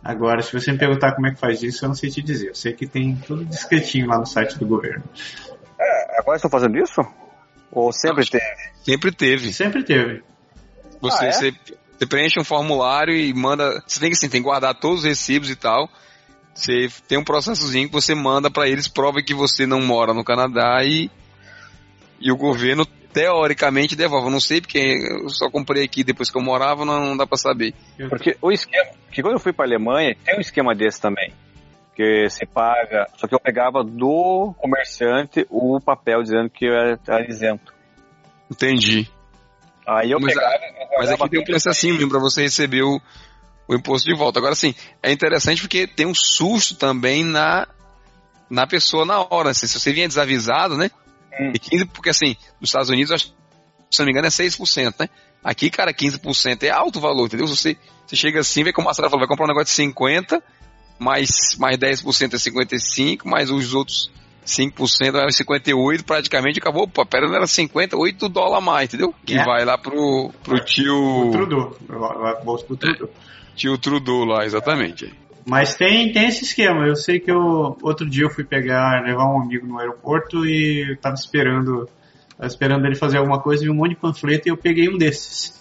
[0.03, 2.49] Agora, se você me perguntar como é que faz isso, eu não sei te dizer.
[2.49, 5.03] Eu sei que tem tudo discretinho lá no site do governo.
[6.17, 7.01] Agora estão fazendo isso?
[7.71, 8.45] Ou sempre teve?
[8.83, 9.53] Sempre teve.
[9.53, 10.23] Sempre teve.
[11.01, 11.31] Você, Ah, é?
[11.31, 11.53] você,
[11.97, 13.83] você preenche um formulário e manda.
[13.85, 15.89] Você tem que assim, tem que guardar todos os recibos e tal.
[16.55, 20.23] Você tem um processozinho que você manda pra eles, prova que você não mora no
[20.23, 21.11] Canadá e,
[22.19, 22.83] e o governo
[23.13, 24.27] teoricamente devolve.
[24.27, 27.25] Eu não sei porque eu só comprei aqui depois que eu morava, não, não dá
[27.25, 27.73] pra saber.
[28.09, 31.33] Porque o esquema, que quando eu fui pra Alemanha, tem um esquema desse também.
[31.95, 36.99] Que você paga, só que eu pegava do comerciante o papel dizendo que eu era,
[37.27, 37.73] isento.
[38.51, 39.09] Entendi.
[39.85, 40.53] Aí eu Mas pegava.
[40.55, 43.01] eu Mas aqui tem um processinho mesmo pra você receber o,
[43.67, 44.37] o imposto de volta.
[44.37, 47.67] Agora sim, é interessante porque tem um susto também na,
[48.49, 49.53] na pessoa na hora.
[49.53, 50.91] Se, se você vinha desavisado, né?
[51.39, 51.51] Hum.
[51.53, 53.33] E 15, porque assim, nos Estados Unidos,
[53.91, 55.09] se não me engano, é 6%, né?
[55.43, 57.47] Aqui, cara, 15% é alto valor, entendeu?
[57.47, 60.41] Você, você chega assim, vê como a Sara falou, vai comprar um negócio de 50,
[60.99, 64.11] mais, mais 10% é 55, mais os outros
[64.45, 66.83] 5% é 58, praticamente acabou.
[66.83, 69.13] Opa, pera, não era 50, 8 dólares a mais, entendeu?
[69.25, 69.43] Que É.
[69.43, 71.27] vai lá pro, pro tio.
[71.27, 71.77] O Trudeau.
[71.89, 73.09] O bolso do Trudeau.
[73.55, 75.13] Tio Trudeau lá, exatamente.
[75.47, 76.85] Mas tem, tem esse esquema.
[76.85, 80.91] Eu sei que eu, outro dia eu fui pegar, levar um amigo no aeroporto e
[80.91, 81.89] eu tava esperando,
[82.37, 84.97] tava esperando ele fazer alguma coisa, vi um monte de panfleto e eu peguei um
[84.97, 85.57] desses.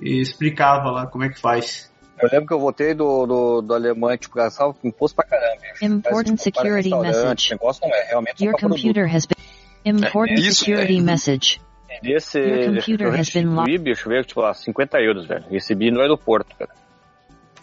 [0.00, 1.92] E explicava lá como é que faz.
[2.22, 5.62] Eu lembro que eu voltei do, do, do Alemanha, tipo, gastava imposto pra caramba.
[5.82, 7.50] Important security message.
[7.50, 8.76] negócio não é, realmente Your produto.
[8.76, 9.34] computer has been.
[9.84, 11.02] Important isso, security é.
[11.02, 11.60] message.
[12.02, 13.70] Desse Your computer has been locked.
[13.72, 15.44] restaurante, bicho, veio, tipo, lá, 50 euros, velho.
[15.50, 16.83] Recebi no aeroporto, cara.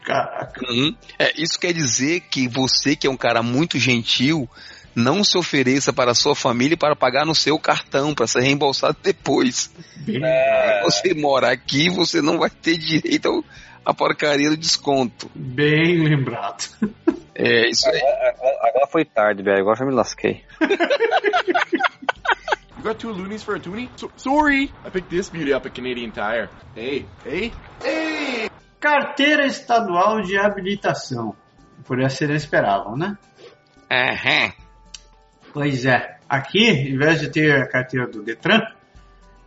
[0.04, 0.62] Caraca.
[0.70, 0.95] Uhum.
[1.20, 4.49] É, isso quer dizer que você, que é um cara muito gentil,
[4.95, 8.97] não se ofereça para a sua família para pagar no seu cartão, para ser reembolsado
[9.02, 9.72] depois.
[9.97, 13.43] Bem, Se você mora aqui, você não vai ter direito ao-
[13.86, 15.30] à porcaria do desconto.
[15.36, 16.66] bem lembrado.
[17.34, 17.97] É, isso aí.
[18.02, 19.60] Agora, agora foi tarde, velho.
[19.62, 20.43] Agora já me lasquei.
[22.78, 23.89] You got two loonies for a toonie?
[23.95, 24.72] So- sorry!
[24.84, 26.49] I picked this beauty up at Canadian Tire.
[26.76, 27.52] Hey, hey,
[27.84, 28.49] hey!
[28.82, 31.36] Carteira estadual de habilitação.
[31.86, 33.17] Por essa não esperavam, né?
[33.89, 34.51] Aham.
[35.53, 36.17] Pois é.
[36.27, 38.61] Aqui, em vez de ter a carteira do Detran,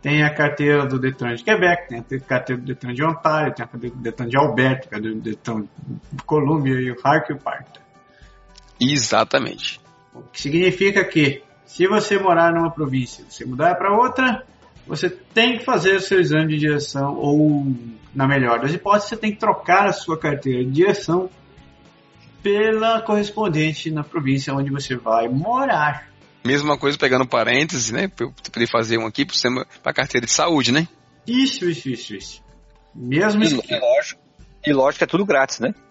[0.01, 3.65] tem a carteira do Detran de Quebec, tem a carteira do Detran de Ontário, tem
[3.65, 5.67] a carteira do Detran de Alberta, tem a do Detran
[6.11, 7.81] de Colômbia e o Hark e o Parta.
[8.79, 9.81] Exatamente.
[10.13, 14.45] O que significa que, se você morar numa província e você mudar para outra,
[14.87, 17.65] você tem que fazer o seu exame de direção, ou,
[18.13, 21.29] na melhor das hipóteses, você tem que trocar a sua carteira de direção
[22.43, 26.07] pela correspondente na província onde você vai morar.
[26.45, 28.07] Mesma coisa pegando parênteses, né?
[28.07, 30.87] Pra eu poder fazer um aqui para a carteira de saúde, né?
[31.25, 32.43] Isso, isso, isso, isso.
[32.93, 33.65] Mesmo E, esquema.
[33.77, 34.21] e lógico,
[34.67, 35.73] e lógico que é tudo grátis, né?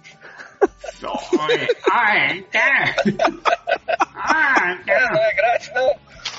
[1.90, 2.60] Ah, então.
[4.16, 4.94] Ah, então.
[4.94, 5.94] é grátis, não.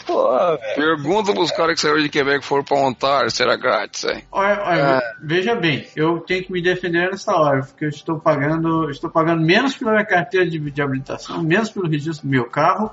[0.06, 0.30] Pô.
[0.76, 4.24] Pergunta pros caras que saíram de Quebec e foram para Ontário, será grátis, é?
[4.32, 8.90] Olha, olha, veja bem, eu tenho que me defender nessa hora, porque eu estou pagando,
[8.90, 12.92] estou pagando menos pela minha carteira de, de habilitação, menos pelo registro do meu carro.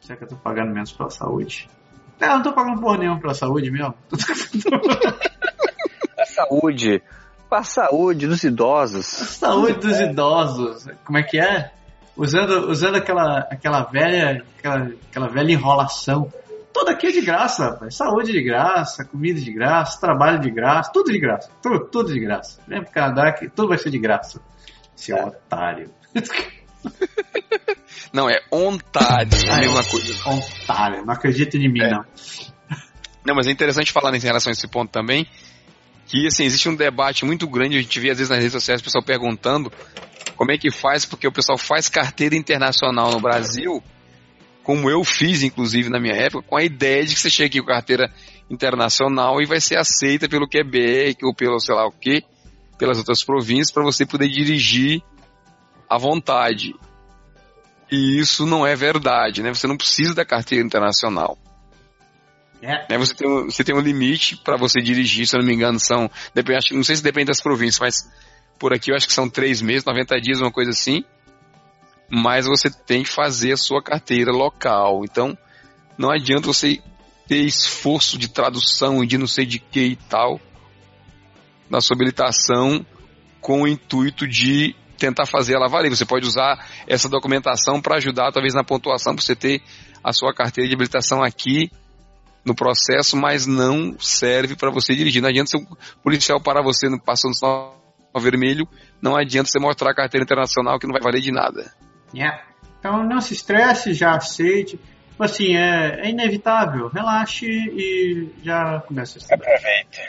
[0.00, 1.68] Será que eu estou pagando menos pela saúde?
[2.20, 3.94] Não, eu não estou pagando por nenhum pela saúde mesmo.
[6.18, 7.02] A saúde.
[7.50, 9.06] A saúde dos idosos.
[9.06, 10.86] saúde dos idosos.
[11.04, 11.72] Como é que é?
[12.18, 16.30] Usando, usando aquela, aquela velha, aquela, aquela velha enrolação.
[16.74, 17.94] Tudo aqui é de graça, rapaz.
[17.96, 21.48] Saúde de graça, comida de graça, trabalho de graça, tudo de graça.
[21.62, 22.60] Tudo, tudo de graça.
[22.66, 24.40] Vem pro Canadá que tudo vai ser de graça.
[24.96, 25.90] Seu otário.
[28.12, 29.84] Não, é Ontário, é a Ah, mesma é.
[29.84, 30.14] coisa.
[30.28, 31.04] Otário.
[31.06, 31.90] Não acredita em mim, É.
[31.90, 32.04] não.
[33.24, 35.26] Não, mas é interessante falar em relação a esse ponto também,
[36.06, 38.80] que assim, existe um debate muito grande, a gente vê às vezes nas redes sociais
[38.80, 39.70] o pessoal perguntando
[40.38, 43.82] como é que faz, porque o pessoal faz carteira internacional no Brasil,
[44.62, 47.60] como eu fiz, inclusive, na minha época, com a ideia de que você chega aqui
[47.60, 48.08] com carteira
[48.48, 52.22] internacional e vai ser aceita pelo Quebec ou pelo sei lá o que,
[52.78, 55.02] pelas outras províncias, para você poder dirigir
[55.90, 56.72] à vontade.
[57.90, 59.52] E isso não é verdade, né?
[59.52, 61.36] Você não precisa da carteira internacional.
[62.62, 62.86] É.
[62.90, 65.54] Né, você, tem um, você tem um limite para você dirigir, se eu não me
[65.54, 66.08] engano, são.
[66.32, 68.27] Depende, não sei se depende das províncias, mas
[68.58, 71.04] por aqui eu acho que são três meses, 90 dias, uma coisa assim.
[72.10, 75.02] Mas você tem que fazer a sua carteira local.
[75.04, 75.36] Então,
[75.96, 76.80] não adianta você
[77.26, 80.40] ter esforço de tradução e de não sei de que e tal,
[81.68, 82.84] na sua habilitação
[83.40, 85.90] com o intuito de tentar fazer ela valer.
[85.90, 89.62] Você pode usar essa documentação para ajudar, talvez, na pontuação, para você ter
[90.02, 91.70] a sua carteira de habilitação aqui
[92.44, 95.20] no processo, mas não serve para você dirigir.
[95.20, 95.66] Não adianta se o
[96.02, 97.77] policial parar você no, passando o sinal
[98.20, 98.66] vermelho,
[99.00, 101.72] não adianta você mostrar a carteira internacional que não vai valer de nada.
[102.14, 102.42] Yeah.
[102.78, 104.78] Então não se estresse, já aceite.
[105.18, 106.88] Assim, é, é inevitável.
[106.88, 109.34] Relaxe e já começa a estudar.
[109.34, 110.00] Aproveite.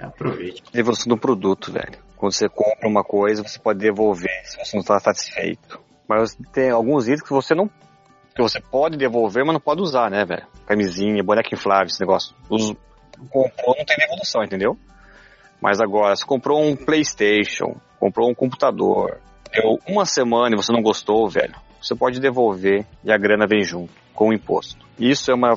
[0.00, 0.62] Aproveite.
[0.72, 1.98] Devolução do produto, velho.
[2.16, 5.80] Quando você compra uma coisa, você pode devolver se você não está satisfeito.
[6.06, 7.68] Mas tem alguns itens que você não.
[8.34, 10.46] que você pode devolver, mas não pode usar, né, velho?
[10.66, 12.36] Camisinha, boneca inflável, esse negócio.
[12.50, 12.74] Os,
[13.30, 14.78] comprou, não tem devolução, entendeu?
[15.62, 19.20] Mas agora, se comprou um Playstation, comprou um computador,
[19.52, 23.62] deu uma semana e você não gostou, velho, você pode devolver e a grana vem
[23.62, 24.84] junto, com o imposto.
[24.98, 25.54] Isso é uma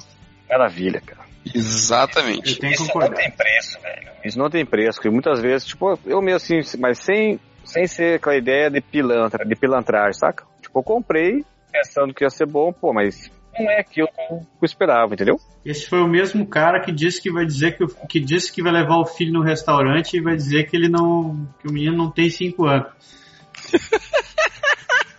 [0.48, 1.26] maravilha, cara.
[1.54, 2.60] Exatamente.
[2.72, 4.12] Isso não tem preço, velho.
[4.24, 8.20] Isso não tem preço, porque muitas vezes, tipo, eu mesmo assim, mas sem, sem ser
[8.20, 10.46] com a ideia de pilantra, de pilantragem, saca?
[10.62, 13.30] Tipo, eu comprei pensando que ia ser bom, pô, mas
[13.60, 15.40] não é aquilo que eu esperava, entendeu?
[15.66, 18.72] Esse foi o mesmo cara que disse que vai dizer que, que disse que vai
[18.72, 21.48] levar o filho no restaurante e vai dizer que ele não.
[21.60, 22.88] que o menino não tem 5 anos.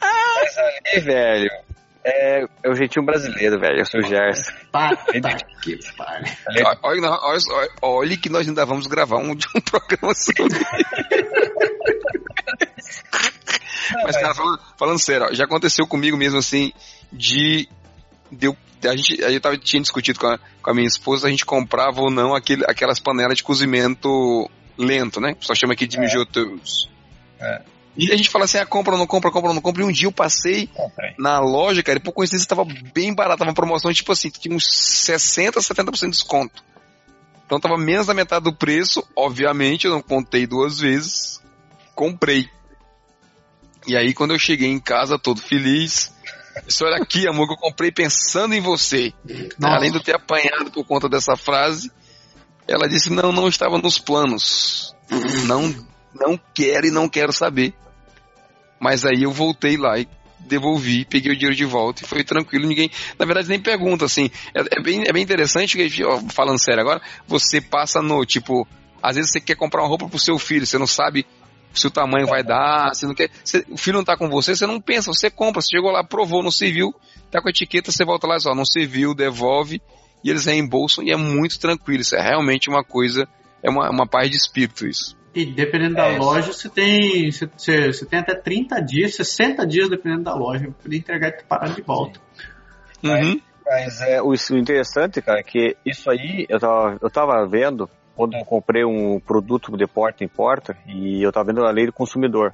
[0.00, 1.50] Mas ali, velho,
[2.08, 3.80] é, é o jeitinho brasileiro, velho.
[3.80, 4.52] Eu sou o Gerson.
[5.60, 6.32] Que pariu.
[6.84, 10.56] Olha, olha, olha que nós ainda vamos gravar um, um programa sobre.
[14.04, 16.72] mas, cara, falando, falando sério, ó, já aconteceu comigo mesmo assim,
[17.12, 17.68] de.
[18.30, 21.26] De eu, a gente, a gente tava, tinha discutido com a, com a minha esposa,
[21.26, 25.36] a gente comprava ou não aquele, aquelas panelas de cozimento lento, né?
[25.40, 26.90] Só chama aqui de mijoteus.
[27.40, 27.62] É.
[27.96, 29.82] E a gente fala assim, ah, compra ou não compra, compra ou não compra.
[29.82, 31.14] E um dia eu passei Comprei.
[31.18, 34.54] na loja, cara, e por coincidência tava bem barato, tava uma promoção, tipo assim, tinha
[34.54, 36.62] uns 60, 70% de desconto.
[37.46, 41.40] Então tava menos da metade do preço, obviamente, eu não contei duas vezes,
[41.94, 42.50] comprei.
[43.86, 46.12] E aí quando eu cheguei em casa todo feliz,
[46.64, 49.12] disse, olha aqui, amor, que eu comprei pensando em você.
[49.58, 49.76] Nossa.
[49.76, 51.90] Além de eu ter apanhado por conta dessa frase,
[52.68, 54.94] ela disse, não, não estava nos planos.
[55.46, 55.74] Não,
[56.14, 57.74] não quero e não quero saber.
[58.80, 60.08] Mas aí eu voltei lá e
[60.40, 64.30] devolvi, peguei o dinheiro de volta e foi tranquilo, ninguém, na verdade nem pergunta, assim,
[64.54, 68.66] é, é bem, é bem interessante, que, ó, falando sério agora, você passa no, tipo,
[69.02, 71.26] às vezes você quer comprar uma roupa pro seu filho, você não sabe
[71.80, 74.54] se o tamanho vai dar, você não quer, você- o filho não tá com você,
[74.54, 76.94] você não pensa, você compra, você chegou lá, provou, não serviu,
[77.30, 79.80] tá com a etiqueta, você volta lá e só, não serviu, devolve,
[80.24, 83.28] e eles reembolsam e é muito tranquilo, isso é realmente uma coisa,
[83.62, 85.16] é uma, uma paz de espírito isso.
[85.34, 86.22] E dependendo da É isso.
[86.22, 87.46] loja, você tem, você,
[87.92, 91.68] você, tem até 30 dias, 60 dias, dependendo da loja, pra poder entregar e parar
[91.68, 92.18] de volta.
[93.04, 93.38] Uhum.
[93.66, 97.90] Mas é, o o interessante, cara, é que isso aí eu tava, eu tava vendo
[98.16, 101.86] quando eu comprei um produto de porta em porta e eu tava vendo a lei
[101.86, 102.52] do consumidor.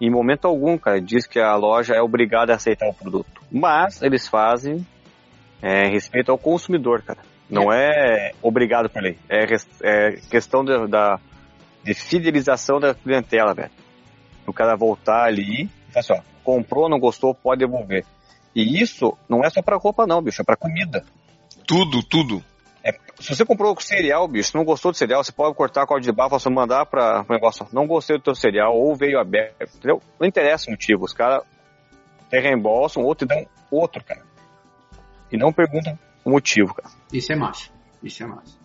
[0.00, 3.42] Em momento algum, cara, diz que a loja é obrigada a aceitar o produto.
[3.52, 4.86] Mas eles fazem
[5.62, 7.20] é, respeito ao consumidor, cara.
[7.48, 9.18] Não é obrigado por lei.
[9.28, 9.44] É,
[9.82, 11.20] é questão de, da,
[11.84, 13.70] de fidelização da clientela, velho.
[14.46, 18.04] O cara voltar ali e falar assim, ó, comprou, não gostou, pode devolver.
[18.54, 21.04] E isso não é só pra roupa não, bicho, é pra comida.
[21.66, 22.42] Tudo, tudo.
[23.18, 26.16] Se você comprou cereal, bicho, não gostou do cereal, você pode cortar a código de
[26.16, 30.00] barra, você mandar pra o negócio, não gostei do teu cereal, ou veio aberto, entendeu?
[30.20, 31.42] Não interessa o motivo, os caras
[32.28, 34.22] te reembolsam ou te dão outro, cara.
[35.30, 36.90] E não perguntam o motivo, cara.
[37.12, 37.70] Isso é massa.
[38.02, 38.58] Isso é massa.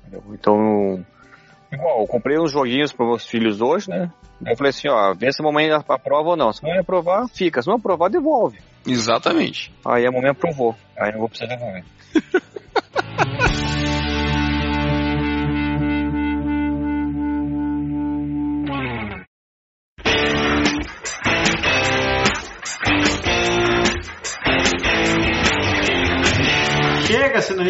[0.00, 0.22] entendeu?
[0.32, 1.04] Então,
[1.72, 4.10] igual, eu comprei uns joguinhos para meus filhos hoje, né?
[4.44, 6.52] Eu falei assim, ó, vê se a mamãe aprova ou não.
[6.52, 7.62] Se a mamãe aprovar, fica.
[7.62, 8.58] Se não aprovar, devolve.
[8.86, 9.72] Exatamente.
[9.84, 10.74] Aí a mamãe aprovou.
[10.98, 11.84] Aí eu vou precisar devolver.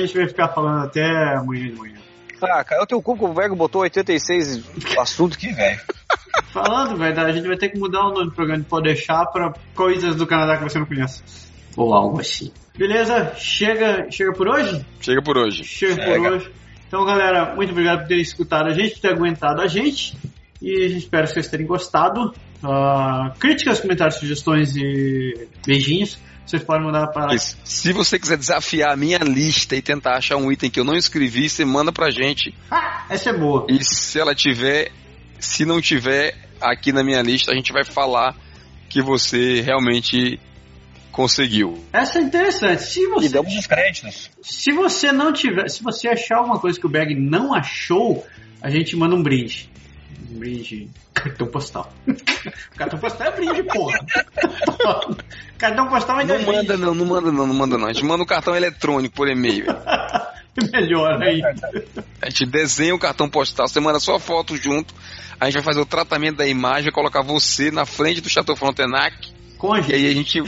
[0.06, 1.94] gente vai ficar falando até amanhã de manhã.
[2.42, 4.62] Ah, cara, o teu cu que o Vego botou 86
[4.98, 5.80] assunto aqui, velho.
[6.52, 9.24] Falando, velho, a gente vai ter que mudar o nome do programa de Pode Deixar
[9.26, 11.22] pra coisas do Canadá que você não conhece.
[11.76, 12.52] Ou algo assim.
[12.76, 13.34] Beleza?
[13.36, 14.84] Chega, chega por hoje?
[15.00, 15.64] Chega por hoje.
[15.64, 16.30] Chega, por Chega.
[16.30, 16.50] hoje.
[16.86, 20.16] Então, galera, muito obrigado por terem escutado a gente, por ter aguentado a gente.
[20.62, 22.32] E espera que vocês tenham gostado.
[22.62, 26.18] Ah, críticas, comentários, sugestões e beijinhos.
[26.46, 27.36] Vocês podem mandar para.
[27.38, 30.94] Se você quiser desafiar a minha lista e tentar achar um item que eu não
[30.94, 32.54] escrevi, você manda pra gente.
[32.70, 33.66] Ah, essa é boa.
[33.68, 34.92] E se ela tiver,
[35.38, 38.36] se não tiver aqui na minha lista, a gente vai falar
[38.88, 40.38] que você realmente
[41.10, 41.82] conseguiu.
[41.92, 42.82] Essa é interessante.
[42.82, 44.30] Se E você, damos os créditos.
[44.42, 48.26] se você não tiver, se você achar alguma coisa que o Bag não achou,
[48.60, 49.70] a gente manda um brinde.
[50.30, 50.88] Um brinde.
[51.12, 51.92] Cartão postal.
[52.76, 53.98] cartão postal é brinde, porra.
[55.58, 57.86] cartão postal ainda Não é manda não, não manda não, não manda não.
[57.88, 59.66] A gente manda um cartão eletrônico por e-mail.
[60.72, 61.42] Melhor aí.
[62.22, 64.94] A gente desenha o cartão postal, você manda sua foto junto,
[65.40, 68.54] a gente vai fazer o tratamento da imagem, vai colocar você na frente do Chateau
[68.54, 69.16] Frontenac,
[69.58, 69.94] Com a e gente.
[69.94, 70.42] aí a gente.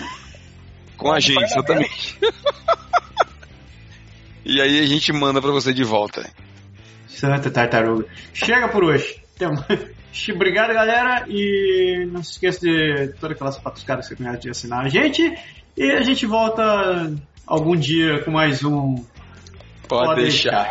[0.97, 2.19] Com a gente, exatamente.
[4.45, 6.29] e aí a gente manda pra você de volta.
[7.09, 8.07] Santa tartaruga.
[8.33, 9.21] Chega por hoje.
[9.37, 9.97] Até mais.
[10.35, 11.27] Obrigado, galera.
[11.29, 15.23] E não se esqueça de todas aquelas patuscadas que você conhece de assinar a gente.
[15.77, 17.13] E a gente volta
[17.47, 18.97] algum dia com mais um.
[19.87, 20.67] Pode, Pode deixar.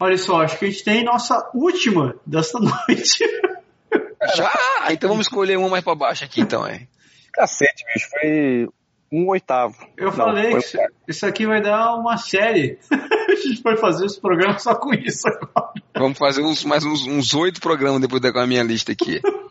[0.00, 3.24] Olha só, acho que a gente tem nossa última desta noite.
[4.36, 4.52] Já?
[4.90, 6.86] Então vamos escolher uma mais pra baixo aqui, então, é.
[7.32, 8.68] Cacete, bicho, foi
[9.12, 9.74] um oitavo.
[9.96, 10.78] Eu Não, falei que isso-
[11.08, 12.78] isso aqui vai dar uma série.
[12.90, 15.72] a gente vai fazer esse programa só com isso agora.
[15.96, 19.20] Vamos fazer uns, mais uns uns oito programas depois da minha lista aqui.